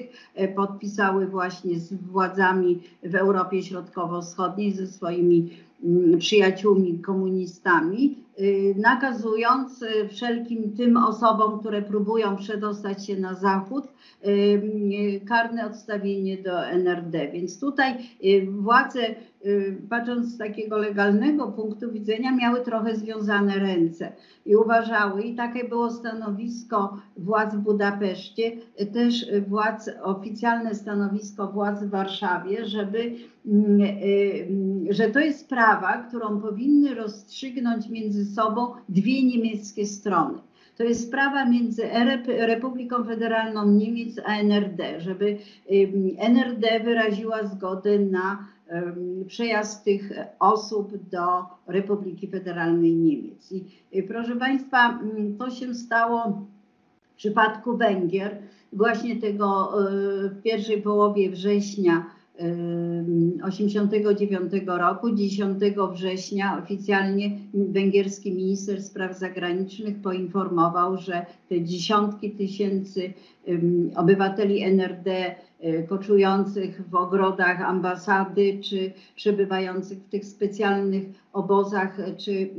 podpisały 0.56 1.28
właśnie 1.28 1.80
z 1.80 1.94
władzami 1.94 2.80
w 3.04 3.16
Europie 3.16 3.64
Środkowo-Wschodniej, 3.64 4.72
ze 4.72 4.88
swoimi 4.88 5.50
mm, 5.84 6.20
przyjaciółmi 6.20 7.00
komunistami 7.00 8.26
Y, 8.40 8.76
nakazując 8.78 9.82
y, 9.82 10.08
wszelkim 10.08 10.76
tym 10.78 10.98
osobom, 10.98 11.60
które 11.60 11.82
próbują 11.82 12.36
przedostać 12.36 13.08
się 13.08 13.20
na 13.20 13.34
zachód, 13.34 13.86
y, 14.26 15.22
odstawienie 15.65 16.38
do 16.38 16.65
NRD. 16.65 17.28
Więc 17.32 17.60
tutaj 17.60 17.93
władze, 18.49 18.99
patrząc 19.89 20.28
z 20.28 20.38
takiego 20.38 20.78
legalnego 20.78 21.47
punktu 21.47 21.91
widzenia, 21.91 22.36
miały 22.36 22.62
trochę 22.62 22.95
związane 22.95 23.60
ręce 23.60 24.12
i 24.45 24.56
uważały, 24.56 25.21
i 25.21 25.36
takie 25.36 25.69
było 25.69 25.91
stanowisko 25.91 26.97
władz 27.17 27.56
w 27.56 27.60
Budapeszcie, 27.60 28.51
też 28.93 29.25
władz, 29.47 29.89
oficjalne 30.04 30.75
stanowisko 30.75 31.47
władz 31.47 31.84
w 31.84 31.89
Warszawie, 31.89 32.65
żeby, 32.65 33.15
mm, 33.45 33.80
że 34.89 35.10
to 35.10 35.19
jest 35.19 35.39
sprawa, 35.39 35.97
którą 35.97 36.41
powinny 36.41 36.95
rozstrzygnąć 36.95 37.89
między 37.89 38.25
sobą 38.25 38.73
dwie 38.89 39.25
niemieckie 39.25 39.86
strony. 39.86 40.39
To 40.78 40.84
jest 40.84 41.08
sprawa 41.08 41.46
między 41.46 41.84
Republiką 42.28 43.04
Federalną 43.04 43.72
Niemiec 43.72 44.20
a 44.26 44.40
NRD, 44.40 45.02
żeby 45.02 45.38
NRD 46.18 46.80
wyraziła 46.80 47.44
zgodę 47.44 48.00
na 48.00 48.48
przejazd 49.28 49.84
tych 49.84 50.12
osób 50.40 51.10
do 51.10 51.22
Republiki 51.68 52.28
Federalnej 52.28 52.96
Niemiec. 52.96 53.52
I 53.52 53.66
y, 53.96 54.04
proszę 54.04 54.36
Państwa, 54.36 55.00
to 55.40 55.50
się 55.50 55.76
stało 55.76 56.48
w 57.14 57.16
przypadku 57.16 57.78
Węgier 57.78 58.38
właśnie 58.74 59.16
tego 59.16 59.72
y, 60.26 60.30
w 60.30 60.42
pierwszej 60.42 60.82
połowie 60.82 61.30
września 61.30 62.14
1989 62.38 64.52
roku, 64.67 65.15
10 65.15 65.63
września 65.93 66.62
oficjalnie 66.63 67.39
węgierski 67.54 68.34
minister 68.34 68.84
spraw 68.84 69.19
zagranicznych 69.19 70.02
poinformował, 70.02 70.98
że 70.98 71.26
te 71.50 71.63
dziesiątki 71.63 72.32
tysięcy 72.32 73.13
obywateli 73.95 74.63
NRD 74.63 75.36
koczujących 75.88 76.89
w 76.89 76.95
ogrodach 76.95 77.62
ambasady, 77.62 78.60
czy 78.63 78.93
przebywających 79.15 79.98
w 79.98 80.10
tych 80.10 80.26
specjalnych 80.26 81.04
obozach, 81.34 81.98
czy 82.17 82.50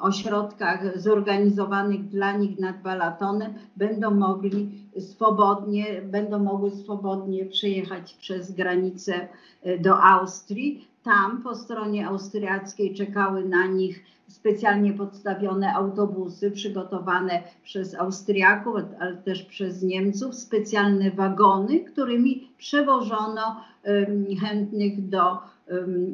ośrodkach 0.00 1.00
zorganizowanych 1.00 2.08
dla 2.08 2.36
nich 2.36 2.58
nad 2.58 2.82
Balatonem, 2.82 3.52
będą 3.76 4.10
mogli 4.10 4.79
swobodnie, 4.98 6.02
będą 6.02 6.38
mogły 6.38 6.70
swobodnie 6.70 7.44
przejechać 7.44 8.14
przez 8.14 8.52
granicę 8.52 9.28
e, 9.62 9.78
do 9.78 10.02
Austrii. 10.02 10.88
Tam 11.02 11.42
po 11.42 11.54
stronie 11.54 12.06
austriackiej 12.06 12.94
czekały 12.94 13.44
na 13.44 13.66
nich 13.66 14.04
specjalnie 14.28 14.92
podstawione 14.92 15.74
autobusy 15.74 16.50
przygotowane 16.50 17.42
przez 17.62 17.94
Austriaków, 17.94 18.74
ale 19.00 19.16
też 19.16 19.42
przez 19.42 19.82
Niemców, 19.82 20.34
specjalne 20.34 21.10
wagony, 21.10 21.80
którymi 21.80 22.48
przewożono 22.58 23.56
chętnych 24.40 25.08
do 25.08 25.38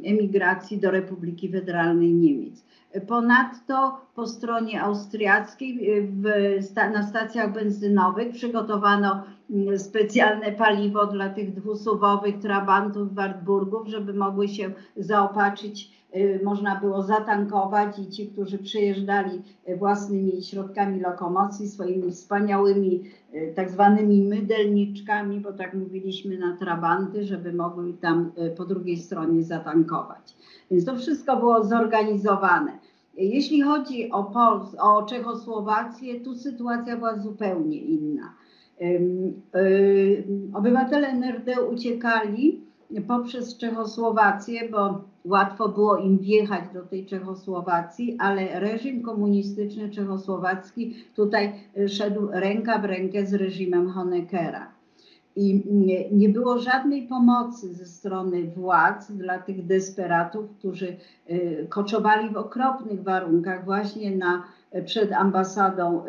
emigracji 0.05 0.79
do 0.79 0.91
Republiki 0.91 1.49
Federalnej 1.49 2.15
Niemiec. 2.15 2.65
Ponadto 3.01 4.01
po 4.15 4.27
stronie 4.27 4.83
austriackiej 4.83 6.03
w, 6.03 6.25
na 6.93 7.03
stacjach 7.03 7.53
benzynowych 7.53 8.33
przygotowano 8.33 9.23
mm, 9.51 9.79
specjalne 9.79 10.53
paliwo 10.53 11.07
dla 11.07 11.29
tych 11.29 11.55
dwusuwowych 11.55 12.39
trabantów 12.39 13.15
Wartburgów, 13.15 13.89
żeby 13.89 14.15
mogły 14.15 14.49
się 14.49 14.71
zaopatrzyć 14.97 16.06
można 16.45 16.81
było 16.81 17.03
zatankować 17.03 17.99
i 17.99 18.11
ci, 18.11 18.29
którzy 18.29 18.59
przyjeżdżali 18.59 19.43
własnymi 19.79 20.43
środkami 20.43 21.01
lokomocji, 21.01 21.69
swoimi 21.69 22.11
wspaniałymi 22.13 23.03
tak 23.55 23.71
zwanymi 23.71 24.23
mydelniczkami, 24.23 25.41
bo 25.41 25.53
tak 25.53 25.75
mówiliśmy 25.75 26.39
na 26.39 26.57
trabanty, 26.57 27.25
żeby 27.25 27.53
mogły 27.53 27.93
tam 27.93 28.33
po 28.57 28.65
drugiej 28.65 28.97
stronie 28.97 29.43
zatankować. 29.43 30.37
Więc 30.71 30.85
to 30.85 30.97
wszystko 30.97 31.37
było 31.37 31.65
zorganizowane. 31.65 32.73
Jeśli 33.17 33.63
chodzi 33.63 34.11
o, 34.11 34.25
Pols 34.25 34.77
o 34.81 35.03
Czechosłowację, 35.03 36.21
tu 36.21 36.35
sytuacja 36.35 36.97
była 36.97 37.19
zupełnie 37.19 37.79
inna. 37.79 38.35
Obywatele 40.55 41.09
NRD 41.09 41.63
uciekali 41.71 42.61
poprzez 43.09 43.57
Czechosłowację, 43.57 44.69
bo 44.69 45.05
łatwo 45.27 45.69
było 45.69 45.97
im 45.97 46.19
wjechać 46.19 46.65
do 46.75 46.83
tej 46.83 47.07
Czechosłowacji, 47.07 48.17
ale 48.19 48.61
reżim 48.61 49.03
komunistyczny 49.03 49.91
czechosłowacki 49.91 50.95
tutaj 51.17 51.53
szedł 51.89 52.29
ręka 52.33 52.79
w 52.79 52.85
rękę 52.85 53.27
z 53.27 53.35
reżimem 53.35 53.91
Honeckera. 53.91 54.77
I 55.37 55.63
nie, 55.71 56.11
nie, 56.11 56.29
było 56.29 56.59
żadnej 56.59 57.03
pomocy 57.03 57.75
ze 57.75 57.87
strony 57.87 58.51
władz 58.57 59.13
dla 59.13 59.39
tych 59.39 59.67
desperatów, 59.67 60.51
którzy 60.59 60.97
y, 61.31 61.67
koczowali 61.69 62.31
w 62.31 62.37
okropnych 62.37 63.03
warunkach 63.03 63.65
właśnie 63.65 64.17
na, 64.17 64.43
przed 64.85 65.13
ambasadą 65.13 66.03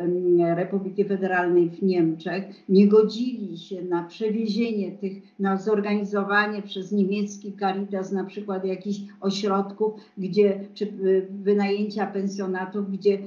Republiki 0.55 1.05
Federalnej 1.05 1.69
w 1.69 1.83
Niemczech, 1.83 2.43
nie 2.69 2.87
godzili 2.87 3.57
się 3.57 3.81
na 3.81 4.03
przewiezienie 4.03 4.91
tych, 4.91 5.39
na 5.39 5.57
zorganizowanie 5.57 6.61
przez 6.61 6.91
niemiecki 6.91 7.53
Caritas 7.59 8.11
na 8.11 8.23
przykład 8.23 8.65
jakichś 8.65 8.99
ośrodków, 9.21 9.93
gdzie, 10.17 10.59
czy 10.73 10.85
y, 10.85 11.27
wynajęcia 11.29 12.07
pensjonatów, 12.07 12.91
gdzie 12.91 13.17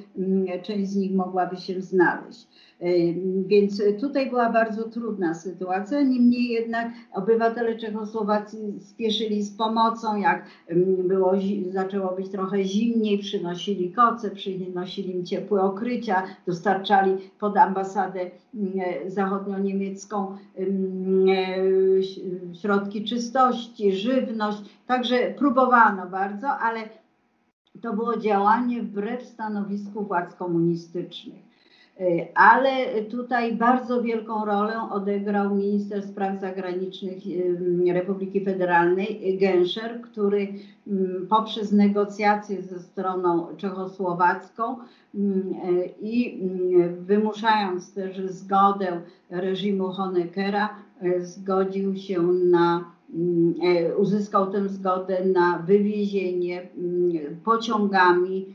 część 0.63 0.91
z 0.91 0.97
nich 0.97 1.13
mogłaby 1.13 1.57
się 1.57 1.81
znaleźć. 1.81 2.49
Więc 3.47 3.83
tutaj 4.01 4.31
była 4.31 4.51
bardzo 4.51 4.85
trudna 4.85 5.35
sytuacja. 5.35 6.03
Niemniej 6.03 6.49
jednak 6.49 6.89
obywatele 7.13 7.77
Czechosłowacji 7.77 8.81
spieszyli 8.81 9.43
z 9.43 9.57
pomocą, 9.57 10.17
jak 10.17 10.47
było, 11.05 11.33
zaczęło 11.71 12.17
być 12.17 12.29
trochę 12.29 12.65
zimniej, 12.65 13.19
przynosili 13.19 13.93
koce, 13.93 14.31
przynosili 14.31 15.17
im 15.17 15.27
ciepłe 15.27 15.63
okrycia, 15.63 16.23
dostarczali 16.47 17.17
pod 17.39 17.57
ambasadę 17.57 18.31
zachodnio-niemiecką 19.07 20.37
środki 22.61 23.05
czystości, 23.05 23.93
żywność. 23.93 24.59
Także 24.87 25.35
próbowano 25.39 26.07
bardzo, 26.07 26.49
ale 26.49 26.81
to 27.83 27.93
było 27.93 28.17
działanie 28.17 28.83
wbrew 28.83 29.23
stanowisku 29.23 30.05
władz 30.05 30.35
komunistycznych. 30.35 31.50
E, 32.01 32.29
ale 32.35 33.03
tutaj 33.03 33.57
bardzo 33.57 34.03
wielką 34.03 34.45
rolę 34.45 34.75
odegrał 34.91 35.55
minister 35.55 36.03
spraw 36.03 36.41
zagranicznych 36.41 37.19
Republiki 37.93 38.45
Federalnej 38.45 39.39
Genscher, 39.41 40.01
który 40.01 40.49
poprzez 41.29 41.73
negocjacje 41.73 42.63
ze 42.63 42.81
stroną 42.81 43.47
czechosłowacką 43.57 44.77
e, 44.77 44.79
i 46.03 46.43
wymuszając 47.01 47.95
też 47.95 48.21
zgodę 48.27 49.01
reżimu 49.31 49.89
Honeckera, 49.89 50.69
e, 51.03 51.21
zgodził 51.25 51.97
się 51.97 52.23
na 52.33 52.85
uzyskał 53.99 54.53
tę 54.53 54.69
zgodę 54.69 55.25
na 55.25 55.59
wywiezienie 55.59 56.69
pociągami 57.45 58.55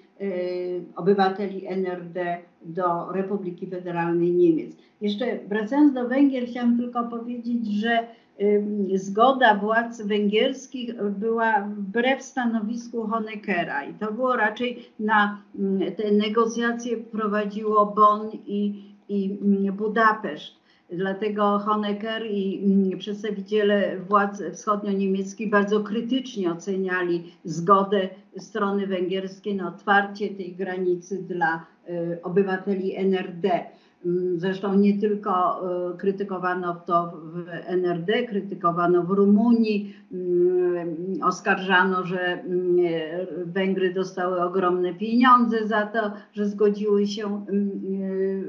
obywateli 0.95 1.67
NRD 1.67 2.37
do 2.61 3.11
Republiki 3.11 3.67
Federalnej 3.67 4.31
Niemiec. 4.31 4.75
Jeszcze 5.01 5.39
wracając 5.47 5.93
do 5.93 6.07
Węgier, 6.07 6.47
chciałam 6.47 6.77
tylko 6.77 7.03
powiedzieć, 7.03 7.67
że 7.67 8.07
zgoda 8.95 9.55
władz 9.55 10.01
węgierskich 10.01 11.03
była 11.03 11.61
wbrew 11.61 12.23
stanowisku 12.23 13.07
Honeckera 13.07 13.83
i 13.83 13.93
to 13.93 14.11
było 14.11 14.35
raczej 14.35 14.89
na 14.99 15.41
te 15.97 16.11
negocjacje 16.11 16.97
prowadziło 16.97 17.85
Bonn 17.85 18.29
i, 18.47 18.83
i 19.09 19.37
Budapeszt. 19.71 20.65
Dlatego 20.89 21.59
Honecker 21.59 22.25
i 22.31 22.95
przedstawiciele 22.99 23.97
władz 24.09 24.41
wschodnio-niemieckich 24.53 25.49
bardzo 25.49 25.83
krytycznie 25.83 26.51
oceniali 26.51 27.23
zgodę 27.43 28.09
strony 28.37 28.87
węgierskiej 28.87 29.55
na 29.55 29.67
otwarcie 29.67 30.29
tej 30.29 30.55
granicy 30.55 31.23
dla 31.23 31.65
y, 31.89 32.19
obywateli 32.23 32.95
NRD. 32.95 33.65
Mm, 34.05 34.39
zresztą 34.39 34.75
nie 34.75 34.99
tylko 34.99 35.61
y, 35.93 35.97
krytykowano 35.97 36.75
to 36.75 37.13
w 37.23 37.45
NRD, 37.65 38.23
krytykowano 38.23 39.03
w 39.03 39.09
Rumunii, 39.09 39.95
mm, 40.11 40.95
oskarżano, 41.23 42.05
że 42.05 42.19
mm, 42.19 42.77
Węgry 43.45 43.93
dostały 43.93 44.41
ogromne 44.41 44.93
pieniądze 44.93 45.67
za 45.67 45.85
to, 45.85 46.11
że 46.33 46.45
zgodziły 46.45 47.07
się 47.07 47.45
y, 47.49 48.43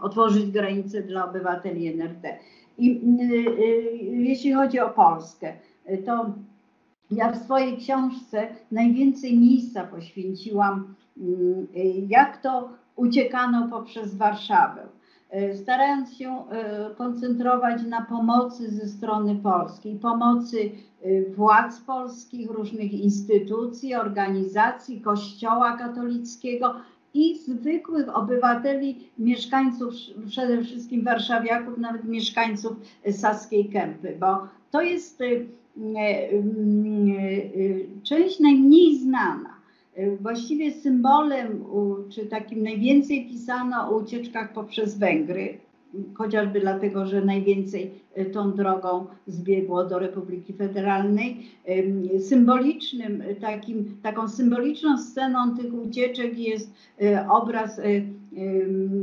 otworzyć 0.00 0.50
granice 0.50 1.02
dla 1.02 1.30
obywateli 1.30 1.86
NRD. 1.86 2.28
I 2.78 3.00
jeśli 4.10 4.52
chodzi 4.52 4.80
o 4.80 4.90
Polskę, 4.90 5.52
to 6.06 6.34
ja 7.10 7.32
w 7.32 7.44
swojej 7.44 7.76
książce 7.76 8.48
najwięcej 8.72 9.38
miejsca 9.38 9.84
poświęciłam, 9.84 10.94
mm, 11.18 11.66
jak 12.08 12.42
to 12.42 12.68
uciekano 12.96 13.68
poprzez 13.68 14.14
Warszawę. 14.14 14.88
E, 15.34 15.56
starając 15.56 16.16
się 16.16 16.44
e, 16.50 16.90
koncentrować 16.98 17.82
na 17.82 18.02
pomocy 18.02 18.70
ze 18.70 18.86
strony 18.86 19.36
polskiej, 19.36 19.96
pomocy 19.96 20.70
e, 21.02 21.30
władz 21.30 21.80
polskich, 21.80 22.50
różnych 22.50 22.92
instytucji, 22.92 23.94
organizacji, 23.94 25.00
Kościoła 25.00 25.76
katolickiego 25.76 26.74
i 27.14 27.38
zwykłych 27.38 28.16
obywateli, 28.16 29.08
mieszkańców, 29.18 29.94
przede 30.26 30.62
wszystkim 30.62 31.04
warszawiaków, 31.04 31.78
nawet 31.78 32.04
mieszkańców 32.04 32.72
Saskiej 33.10 33.68
Kępy, 33.68 34.16
bo 34.20 34.48
to 34.70 34.82
jest 34.82 35.22
część 38.02 38.40
najmniej 38.40 38.98
znana. 38.98 39.54
Właściwie 40.20 40.72
symbolem, 40.72 41.64
czy 42.10 42.26
takim 42.26 42.62
najwięcej 42.62 43.26
pisano 43.26 43.88
o 43.88 43.96
ucieczkach 43.96 44.52
poprzez 44.52 44.98
Węgry, 44.98 45.58
chociażby 46.14 46.60
dlatego, 46.60 47.06
że 47.06 47.24
najwięcej 47.24 47.90
e, 48.14 48.24
tą 48.24 48.52
drogą 48.52 49.06
zbiegło 49.26 49.84
do 49.84 49.98
Republiki 49.98 50.52
Federalnej. 50.52 51.46
Symbolicznym, 52.20 53.22
e, 53.22 53.34
takim, 53.34 53.96
taką 54.02 54.28
symboliczną 54.28 54.98
sceną 54.98 55.56
tych 55.56 55.74
ucieczek 55.74 56.38
jest 56.38 56.70
e, 57.02 57.28
obraz 57.28 57.80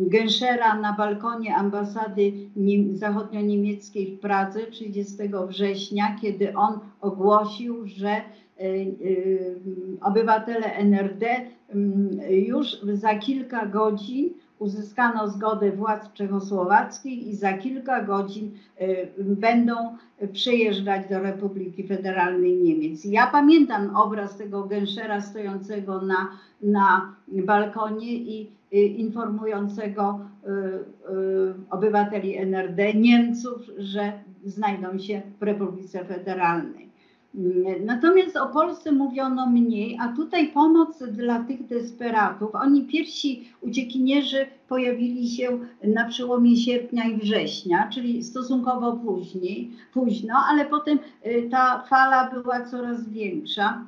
Genschera 0.08 0.76
na 0.76 0.94
balkonie 0.94 1.56
ambasady 1.56 2.34
zachodnio-niemieckiej 2.94 4.08
w 4.08 4.20
Pradze 4.20 4.60
30 4.60 5.18
września, 5.48 6.18
kiedy 6.22 6.54
on 6.56 6.80
ogłosił, 7.02 7.88
że 7.88 8.22
obywatele 10.02 10.74
NRD 10.74 11.26
już 12.30 12.68
za 12.94 13.16
kilka 13.16 13.66
godzin 13.66 14.30
uzyskano 14.62 15.30
zgodę 15.30 15.72
władz 15.72 16.14
czechosłowackich 16.14 17.28
i 17.28 17.36
za 17.36 17.54
kilka 17.54 18.04
godzin 18.04 18.52
y, 18.82 19.08
będą 19.18 19.74
przyjeżdżać 20.34 21.10
do 21.10 21.20
Republiki 21.20 21.88
Federalnej 21.88 22.58
Niemiec. 22.58 23.06
Ja 23.06 23.28
pamiętam 23.28 23.96
obraz 23.96 24.38
tego 24.38 24.64
Genschera 24.64 25.22
stojącego 25.22 26.02
na, 26.02 26.30
na 26.62 27.16
balkonie 27.28 28.14
i 28.14 28.42
y, 28.44 28.61
informującego 28.72 30.20
y, 30.20 30.50
obywateli 31.70 32.38
NRD, 32.38 32.94
Niemców, 32.94 33.62
że 33.78 34.14
znajdą 34.46 35.00
się 35.00 35.22
w 35.40 35.44
Republice 35.44 36.06
Federalnej. 36.06 36.92
Natomiast 37.86 38.38
o 38.38 38.48
Polsce 38.48 38.92
mówiono 38.92 39.50
mniej, 39.50 39.98
a 40.02 40.08
tutaj 40.16 40.48
pomoc 40.48 41.04
dla 41.04 41.44
tych 41.44 41.68
desperatów. 41.68 42.56
Oni 42.56 42.84
pierwsi 42.88 43.50
uciekinierzy 43.62 44.46
pojawili 44.68 45.30
się 45.30 45.60
na 45.84 46.06
przełomie 46.06 46.58
sierpnia 46.58 47.04
i 47.04 47.18
września, 47.18 47.90
czyli 47.94 48.24
stosunkowo 48.24 48.94
później, 48.98 49.72
późno, 49.94 50.34
ale 50.50 50.66
potem 50.66 51.00
y, 51.26 51.50
ta 51.52 51.84
fala 51.90 52.32
była 52.32 52.66
coraz 52.66 53.10
większa. 53.10 53.86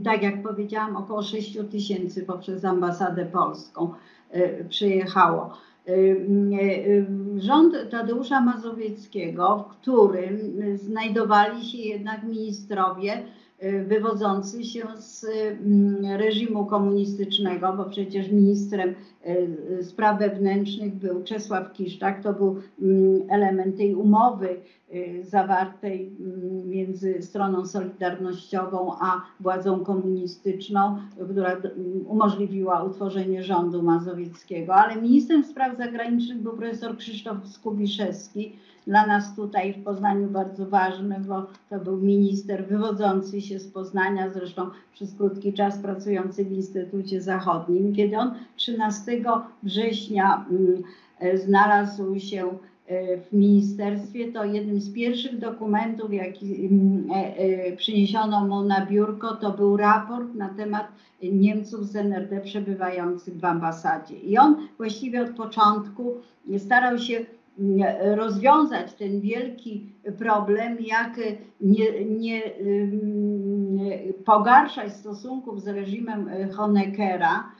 Tak 0.00 0.22
jak 0.22 0.42
powiedziałam, 0.42 0.96
około 0.96 1.22
6 1.22 1.58
tysięcy 1.70 2.22
poprzez 2.22 2.64
ambasadę 2.64 3.26
polską 3.26 3.92
y, 4.34 4.66
przyjechało. 4.68 5.52
Y, 5.88 5.92
y, 5.92 7.06
rząd 7.36 7.74
Tadeusza 7.90 8.40
Mazowieckiego, 8.40 9.58
w 9.58 9.76
którym 9.76 10.38
znajdowali 10.74 11.64
się 11.64 11.78
jednak 11.78 12.22
ministrowie 12.22 13.22
wywodzący 13.86 14.64
się 14.64 14.82
z 14.96 15.24
mm, 15.24 16.04
reżimu 16.04 16.66
komunistycznego, 16.66 17.72
bo 17.76 17.84
przecież 17.84 18.30
ministrem 18.30 18.94
spraw 19.82 20.18
wewnętrznych 20.18 20.94
był 20.94 21.22
Czesław 21.22 21.72
Kiszczak, 21.72 22.22
to 22.22 22.32
był 22.32 22.56
mm, 22.82 23.22
element 23.30 23.76
tej 23.76 23.94
umowy 23.94 24.48
zawartej 25.22 26.16
mm, 26.20 26.68
między 26.68 27.22
stroną 27.22 27.66
solidarnościową 27.66 28.92
a 29.00 29.20
władzą 29.40 29.80
komunistyczną, 29.84 30.96
która 31.30 31.56
umożliwiła 32.06 32.84
utworzenie 32.84 33.42
rządu 33.42 33.82
mazowieckiego. 33.82 34.74
Ale 34.74 35.02
ministrem 35.02 35.44
spraw 35.44 35.76
zagranicznych 35.76 36.38
był 36.38 36.52
profesor 36.52 36.96
Krzysztof 36.96 37.48
Skubiszewski, 37.48 38.56
dla 38.86 39.06
nas 39.06 39.36
tutaj 39.36 39.72
w 39.72 39.84
Poznaniu 39.84 40.28
bardzo 40.28 40.66
ważny, 40.66 41.20
bo 41.28 41.46
to 41.70 41.78
był 41.78 41.96
minister 41.96 42.66
wywodzący 42.66 43.40
się 43.40 43.58
z 43.58 43.68
Poznania, 43.68 44.30
zresztą 44.30 44.70
przez 44.92 45.14
krótki 45.14 45.52
czas 45.52 45.78
pracujący 45.78 46.44
w 46.44 46.52
Instytucie 46.52 47.20
Zachodnim. 47.20 47.94
Kiedy 47.94 48.16
on 48.16 48.34
13 48.56 49.22
września 49.62 50.46
mm, 50.50 50.82
e, 51.18 51.38
znalazł 51.38 52.18
się 52.18 52.46
e, 52.86 53.18
w 53.20 53.32
ministerstwie, 53.32 54.32
to 54.32 54.44
jednym 54.44 54.80
z 54.80 54.92
pierwszych 54.92 55.38
dokumentów, 55.38 56.12
jaki 56.12 56.66
mm, 56.66 57.06
e, 57.10 57.76
przyniesiono 57.76 58.46
mu 58.46 58.62
na 58.62 58.86
biurko, 58.86 59.36
to 59.36 59.50
był 59.50 59.76
raport 59.76 60.34
na 60.34 60.48
temat 60.48 60.86
Niemców 61.22 61.86
z 61.86 61.96
NRD 61.96 62.40
przebywających 62.40 63.40
w 63.40 63.44
ambasadzie. 63.44 64.16
I 64.16 64.38
on 64.38 64.56
właściwie 64.76 65.22
od 65.22 65.30
początku 65.30 66.14
starał 66.58 66.98
się 66.98 67.20
rozwiązać 68.14 68.94
ten 68.94 69.20
wielki 69.20 69.92
problem, 70.18 70.76
jak 70.80 71.20
nie, 71.60 72.04
nie 72.04 72.42
pogarszać 74.24 74.92
stosunków 74.92 75.62
z 75.62 75.68
reżimem 75.68 76.30
Honeckera, 76.52 77.50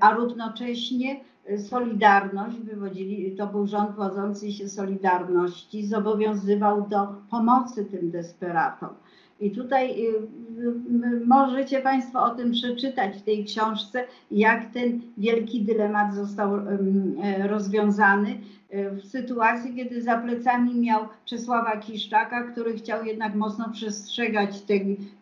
a 0.00 0.14
równocześnie 0.14 1.20
Solidarność, 1.58 2.56
wywodzili, 2.56 3.36
to 3.36 3.46
był 3.46 3.66
rząd 3.66 3.96
wodzący 3.96 4.52
się 4.52 4.68
Solidarności, 4.68 5.86
zobowiązywał 5.86 6.88
do 6.88 7.06
pomocy 7.30 7.84
tym 7.84 8.10
desperatom. 8.10 8.88
I 9.40 9.50
tutaj 9.50 10.06
y, 10.06 10.22
możecie 11.26 11.80
Państwo 11.80 12.24
o 12.24 12.30
tym 12.30 12.52
przeczytać 12.52 13.16
w 13.16 13.22
tej 13.22 13.44
książce, 13.44 14.04
jak 14.30 14.72
ten 14.72 15.00
wielki 15.18 15.62
dylemat 15.62 16.14
został 16.14 16.50
rozwiązany 17.48 18.38
w 18.74 19.06
sytuacji, 19.06 19.74
kiedy 19.74 20.02
za 20.02 20.18
plecami 20.18 20.80
miał 20.80 21.00
Czesława 21.24 21.76
Kiszczaka, 21.76 22.42
który 22.42 22.74
chciał 22.74 23.04
jednak 23.04 23.34
mocno 23.34 23.70
przestrzegać 23.72 24.62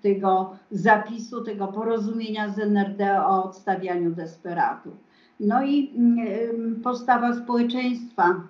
tego 0.02 0.56
zapisu, 0.70 1.44
tego 1.44 1.68
porozumienia 1.68 2.48
z 2.48 2.58
NRD 2.58 3.26
o 3.26 3.44
odstawianiu 3.44 4.10
desperatów. 4.10 4.94
No 5.40 5.64
i 5.64 5.92
postawa 6.82 7.34
społeczeństwa, 7.34 8.40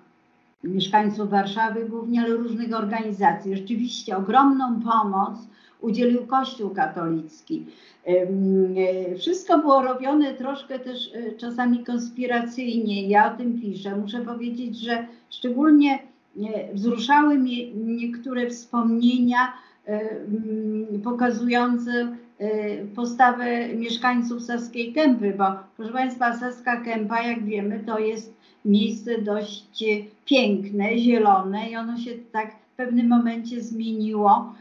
mieszkańców 0.63 1.29
Warszawy 1.29 1.85
głównie, 1.89 2.21
ale 2.21 2.35
różnych 2.35 2.73
organizacji. 2.73 3.57
Rzeczywiście 3.57 4.17
ogromną 4.17 4.81
pomoc 4.81 5.39
udzielił 5.83 6.25
Kościół 6.27 6.69
katolicki. 6.69 7.65
E, 8.05 9.15
wszystko 9.15 9.59
było 9.59 9.81
robione 9.81 10.33
troszkę 10.33 10.79
też 10.79 11.11
e, 11.13 11.31
czasami 11.31 11.83
konspiracyjnie. 11.83 13.07
Ja 13.07 13.33
o 13.33 13.37
tym 13.37 13.61
piszę. 13.61 13.97
Muszę 13.97 14.19
powiedzieć, 14.19 14.79
że 14.79 15.07
szczególnie 15.29 15.93
e, 15.93 16.73
wzruszały 16.73 17.35
mnie 17.35 17.73
niektóre 17.73 18.49
wspomnienia 18.49 19.53
pokazujące 21.03 22.15
postawę 22.95 23.75
mieszkańców 23.75 24.43
Saskiej 24.43 24.93
Kępy, 24.93 25.33
bo 25.37 25.45
proszę 25.77 25.93
Państwa, 25.93 26.37
Saska 26.37 26.77
Kępa, 26.77 27.21
jak 27.21 27.45
wiemy, 27.45 27.83
to 27.85 27.99
jest 27.99 28.33
miejsce 28.65 29.21
dość 29.21 29.83
piękne, 30.25 30.97
zielone 30.97 31.69
i 31.69 31.75
ono 31.75 31.97
się 31.97 32.11
tak 32.31 32.55
w 32.73 32.75
pewnym 32.75 33.07
momencie 33.07 33.61
zmieniło 33.61 34.53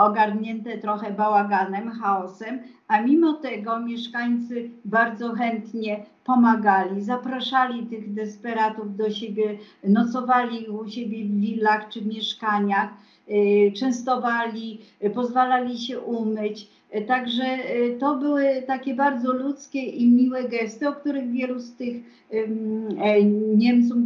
ogarnięte 0.00 0.78
trochę 0.78 1.12
bałaganem, 1.12 1.90
chaosem, 1.90 2.58
a 2.88 3.00
mimo 3.00 3.32
tego 3.32 3.80
mieszkańcy 3.80 4.70
bardzo 4.84 5.32
chętnie 5.32 6.06
pomagali, 6.24 7.02
zapraszali 7.02 7.86
tych 7.86 8.14
desperatów 8.14 8.96
do 8.96 9.10
siebie, 9.10 9.58
nocowali 9.84 10.68
u 10.68 10.90
siebie 10.90 11.24
w 11.24 11.40
willach 11.40 11.88
czy 11.88 12.04
mieszkaniach, 12.04 12.88
y, 13.28 13.72
częstowali, 13.76 14.80
pozwalali 15.14 15.78
się 15.78 16.00
umyć. 16.00 16.68
Także 17.00 17.44
y, 17.76 17.96
to 18.00 18.16
były 18.16 18.62
takie 18.66 18.94
bardzo 18.94 19.32
ludzkie 19.32 19.82
i 19.82 20.10
miłe 20.10 20.44
gesty, 20.44 20.88
o 20.88 20.92
których 20.92 21.30
wielu 21.30 21.58
z 21.58 21.76
tych 21.76 21.96
e, 22.30 23.24
Niemców, 23.56 23.98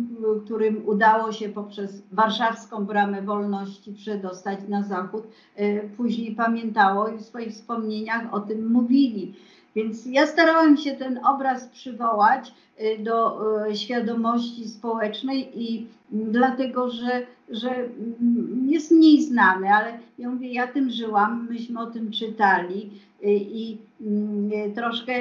którym 0.45 0.83
udało 0.89 1.33
się 1.33 1.49
poprzez 1.49 2.03
warszawską 2.13 2.85
bramę 2.85 3.23
wolności 3.23 3.93
przedostać 3.93 4.59
na 4.69 4.83
zachód, 4.83 5.23
e, 5.57 5.81
później 5.81 6.35
pamiętało 6.35 7.09
i 7.09 7.19
w 7.19 7.23
swoich 7.23 7.53
wspomnieniach 7.53 8.35
o 8.35 8.41
tym 8.41 8.73
mówili. 8.73 9.35
Więc 9.77 10.07
ja 10.07 10.27
starałam 10.27 10.77
się 10.77 10.93
ten 10.93 11.21
obraz 11.27 11.69
przywołać 11.69 12.55
y, 12.81 13.03
do 13.03 13.41
y, 13.67 13.77
świadomości 13.77 14.69
społecznej 14.69 15.63
i 15.63 15.87
dlatego, 16.11 16.91
że, 16.91 17.27
że 17.51 17.71
mm, 17.71 18.67
jest 18.69 18.91
mniej 18.91 19.23
znany, 19.23 19.69
ale 19.69 19.99
ja 20.19 20.31
mówię, 20.31 20.53
ja 20.53 20.67
tym 20.67 20.91
żyłam, 20.91 21.49
myśmy 21.51 21.81
o 21.81 21.87
tym 21.87 22.11
czytali 22.11 22.91
y, 23.25 23.27
i 23.31 23.79
mm, 24.01 24.73
troszkę 24.75 25.13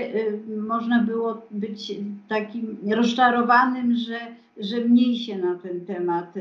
można 0.67 1.03
było 1.03 1.41
być 1.51 1.93
takim 2.27 2.77
rozczarowanym, 2.91 3.95
że, 3.95 4.19
że 4.57 4.81
mniej 4.81 5.17
się 5.17 5.37
na 5.37 5.55
ten 5.55 5.85
temat 5.85 6.33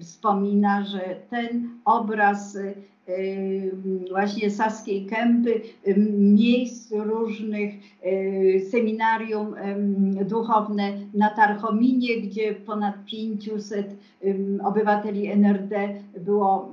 wspomina, 0.00 0.84
że 0.84 1.16
ten 1.30 1.68
obraz 1.84 2.58
właśnie 4.10 4.50
Saskiej 4.50 5.06
Kępy, 5.06 5.60
miejsc 6.18 6.92
różnych, 6.92 7.74
seminarium 8.70 9.54
duchowne 10.24 10.92
na 11.14 11.30
Tarchominie, 11.30 12.20
gdzie 12.20 12.54
ponad 12.54 13.04
500 13.04 13.96
obywateli 14.64 15.26
NRD 15.26 15.88
było, 16.20 16.72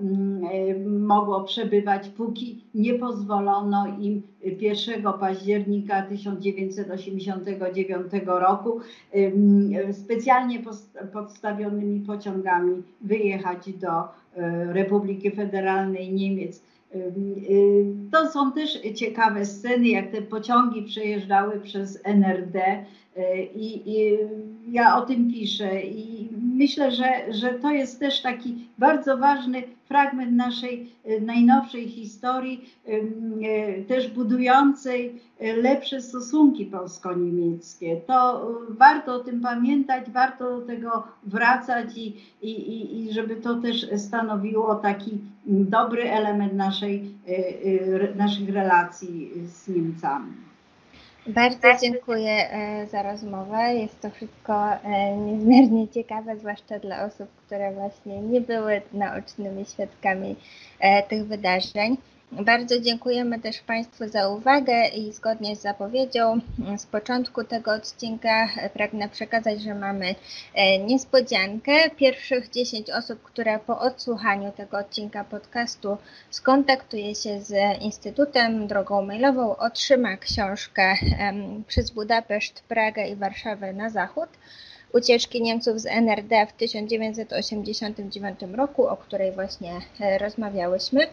mogło 0.87 1.43
przebywać, 1.43 2.09
póki 2.09 2.63
nie 2.75 2.93
pozwolono 2.93 3.87
im 3.99 4.21
1 4.61 5.03
października 5.19 6.01
1989 6.01 8.11
roku 8.25 8.79
specjalnie 9.91 10.59
podstawionymi 11.13 11.99
pociągami 11.99 12.83
wyjechać 13.01 13.73
do 13.73 14.19
E, 14.28 14.28
Republiki 14.73 15.31
Federalnej 15.31 16.13
Niemiec. 16.13 16.63
E, 16.95 16.97
e, 16.97 17.11
to 18.11 18.31
są 18.31 18.51
też 18.51 18.79
ciekawe 18.95 19.45
sceny, 19.45 19.87
jak 19.87 20.11
te 20.11 20.21
pociągi 20.21 20.81
przejeżdżały 20.81 21.59
przez 21.59 21.99
NRD 22.03 22.85
i, 23.55 23.81
i 23.85 24.17
ja 24.71 24.97
o 24.97 25.01
tym 25.01 25.31
piszę 25.31 25.81
i 25.81 26.29
myślę, 26.59 26.91
że, 26.91 27.33
że 27.33 27.53
to 27.53 27.71
jest 27.71 27.99
też 27.99 28.21
taki 28.21 28.67
bardzo 28.77 29.17
ważny 29.17 29.63
fragment 29.87 30.31
naszej 30.31 30.91
e, 31.05 31.21
najnowszej 31.21 31.89
historii, 31.89 32.69
e, 32.87 33.83
też 33.83 34.07
budującej 34.07 35.21
e, 35.39 35.55
lepsze 35.55 36.01
stosunki 36.01 36.65
polsko-niemieckie. 36.65 38.01
To 38.07 38.47
warto 38.69 39.15
o 39.15 39.19
tym 39.19 39.41
pamiętać, 39.41 40.09
warto 40.09 40.59
do 40.59 40.65
tego 40.65 41.03
wracać 41.23 41.97
i, 41.97 42.07
i, 42.41 42.99
i 42.99 43.13
żeby 43.13 43.35
to 43.35 43.55
też 43.55 43.87
stanowiło 43.97 44.75
taki 44.75 45.17
dobry 45.45 46.11
element 46.11 46.53
naszej, 46.53 47.11
naszych 48.15 48.49
relacji 48.49 49.31
z 49.45 49.67
Niemcami. 49.67 50.48
Bardzo 51.27 51.67
dziękuję 51.81 52.51
e, 52.51 52.87
za 52.87 53.03
rozmowę. 53.03 53.75
Jest 53.75 54.01
to 54.01 54.09
wszystko 54.09 54.73
e, 54.73 55.17
niezmiernie 55.17 55.87
ciekawe, 55.87 56.37
zwłaszcza 56.37 56.79
dla 56.79 57.05
osób, 57.05 57.29
które 57.45 57.73
właśnie 57.73 58.21
nie 58.21 58.41
były 58.41 58.81
naocznymi 58.93 59.65
świadkami 59.65 60.35
e, 60.79 61.03
tych 61.03 61.27
wydarzeń. 61.27 61.97
Bardzo 62.31 62.79
dziękujemy 62.79 63.39
też 63.39 63.59
Państwu 63.59 64.07
za 64.07 64.29
uwagę 64.29 64.87
i 64.87 65.13
zgodnie 65.13 65.55
z 65.55 65.61
zapowiedzią 65.61 66.39
z 66.77 66.85
początku 66.85 67.43
tego 67.43 67.71
odcinka 67.71 68.49
pragnę 68.73 69.09
przekazać, 69.09 69.61
że 69.61 69.75
mamy 69.75 70.15
e, 70.53 70.77
niespodziankę. 70.77 71.71
Pierwszych 71.97 72.49
10 72.49 72.89
osób, 72.89 73.23
które 73.23 73.59
po 73.59 73.79
odsłuchaniu 73.79 74.51
tego 74.51 74.77
odcinka 74.77 75.23
podcastu 75.23 75.97
skontaktuje 76.29 77.15
się 77.15 77.41
z 77.41 77.81
Instytutem 77.81 78.67
drogą 78.67 79.01
mailową, 79.01 79.55
otrzyma 79.55 80.17
książkę 80.17 80.95
przez 81.67 81.91
Budapeszt, 81.91 82.63
Pragę 82.67 83.07
i 83.07 83.15
Warszawę 83.15 83.73
na 83.73 83.89
zachód 83.89 84.29
ucieczki 84.93 85.41
Niemców 85.41 85.79
z 85.79 85.85
NRD 85.85 86.47
w 86.47 86.53
1989 86.53 88.39
roku, 88.55 88.87
o 88.87 88.97
której 88.97 89.31
właśnie 89.31 89.73
e, 89.99 90.17
rozmawiałyśmy. 90.17 91.07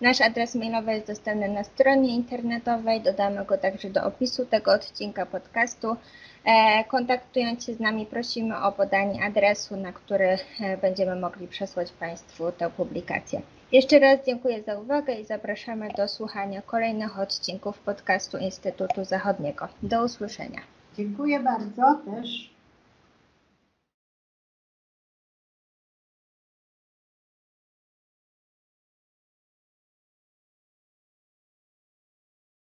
Nasz 0.00 0.20
adres 0.20 0.54
mailowy 0.54 0.92
jest 0.92 1.06
dostępny 1.06 1.48
na 1.48 1.64
stronie 1.64 2.14
internetowej, 2.14 3.00
dodamy 3.00 3.44
go 3.44 3.58
także 3.58 3.90
do 3.90 4.04
opisu 4.04 4.46
tego 4.46 4.72
odcinka 4.72 5.26
podcastu. 5.26 5.96
E, 6.44 6.84
kontaktując 6.84 7.64
się 7.64 7.74
z 7.74 7.80
nami 7.80 8.06
prosimy 8.06 8.56
o 8.62 8.72
podanie 8.72 9.24
adresu, 9.24 9.76
na 9.76 9.92
który 9.92 10.38
e, 10.60 10.76
będziemy 10.76 11.16
mogli 11.16 11.48
przesłać 11.48 11.92
Państwu 11.92 12.52
tę 12.52 12.70
publikację. 12.70 13.40
Jeszcze 13.72 13.98
raz 13.98 14.18
dziękuję 14.26 14.62
za 14.62 14.78
uwagę 14.78 15.14
i 15.14 15.24
zapraszamy 15.24 15.88
do 15.96 16.08
słuchania 16.08 16.62
kolejnych 16.62 17.18
odcinków 17.18 17.78
podcastu 17.78 18.38
Instytutu 18.38 19.04
Zachodniego. 19.04 19.68
Do 19.82 20.04
usłyszenia. 20.04 20.60
Dziękuję 20.96 21.40
bardzo 21.40 22.00
też. 22.04 22.59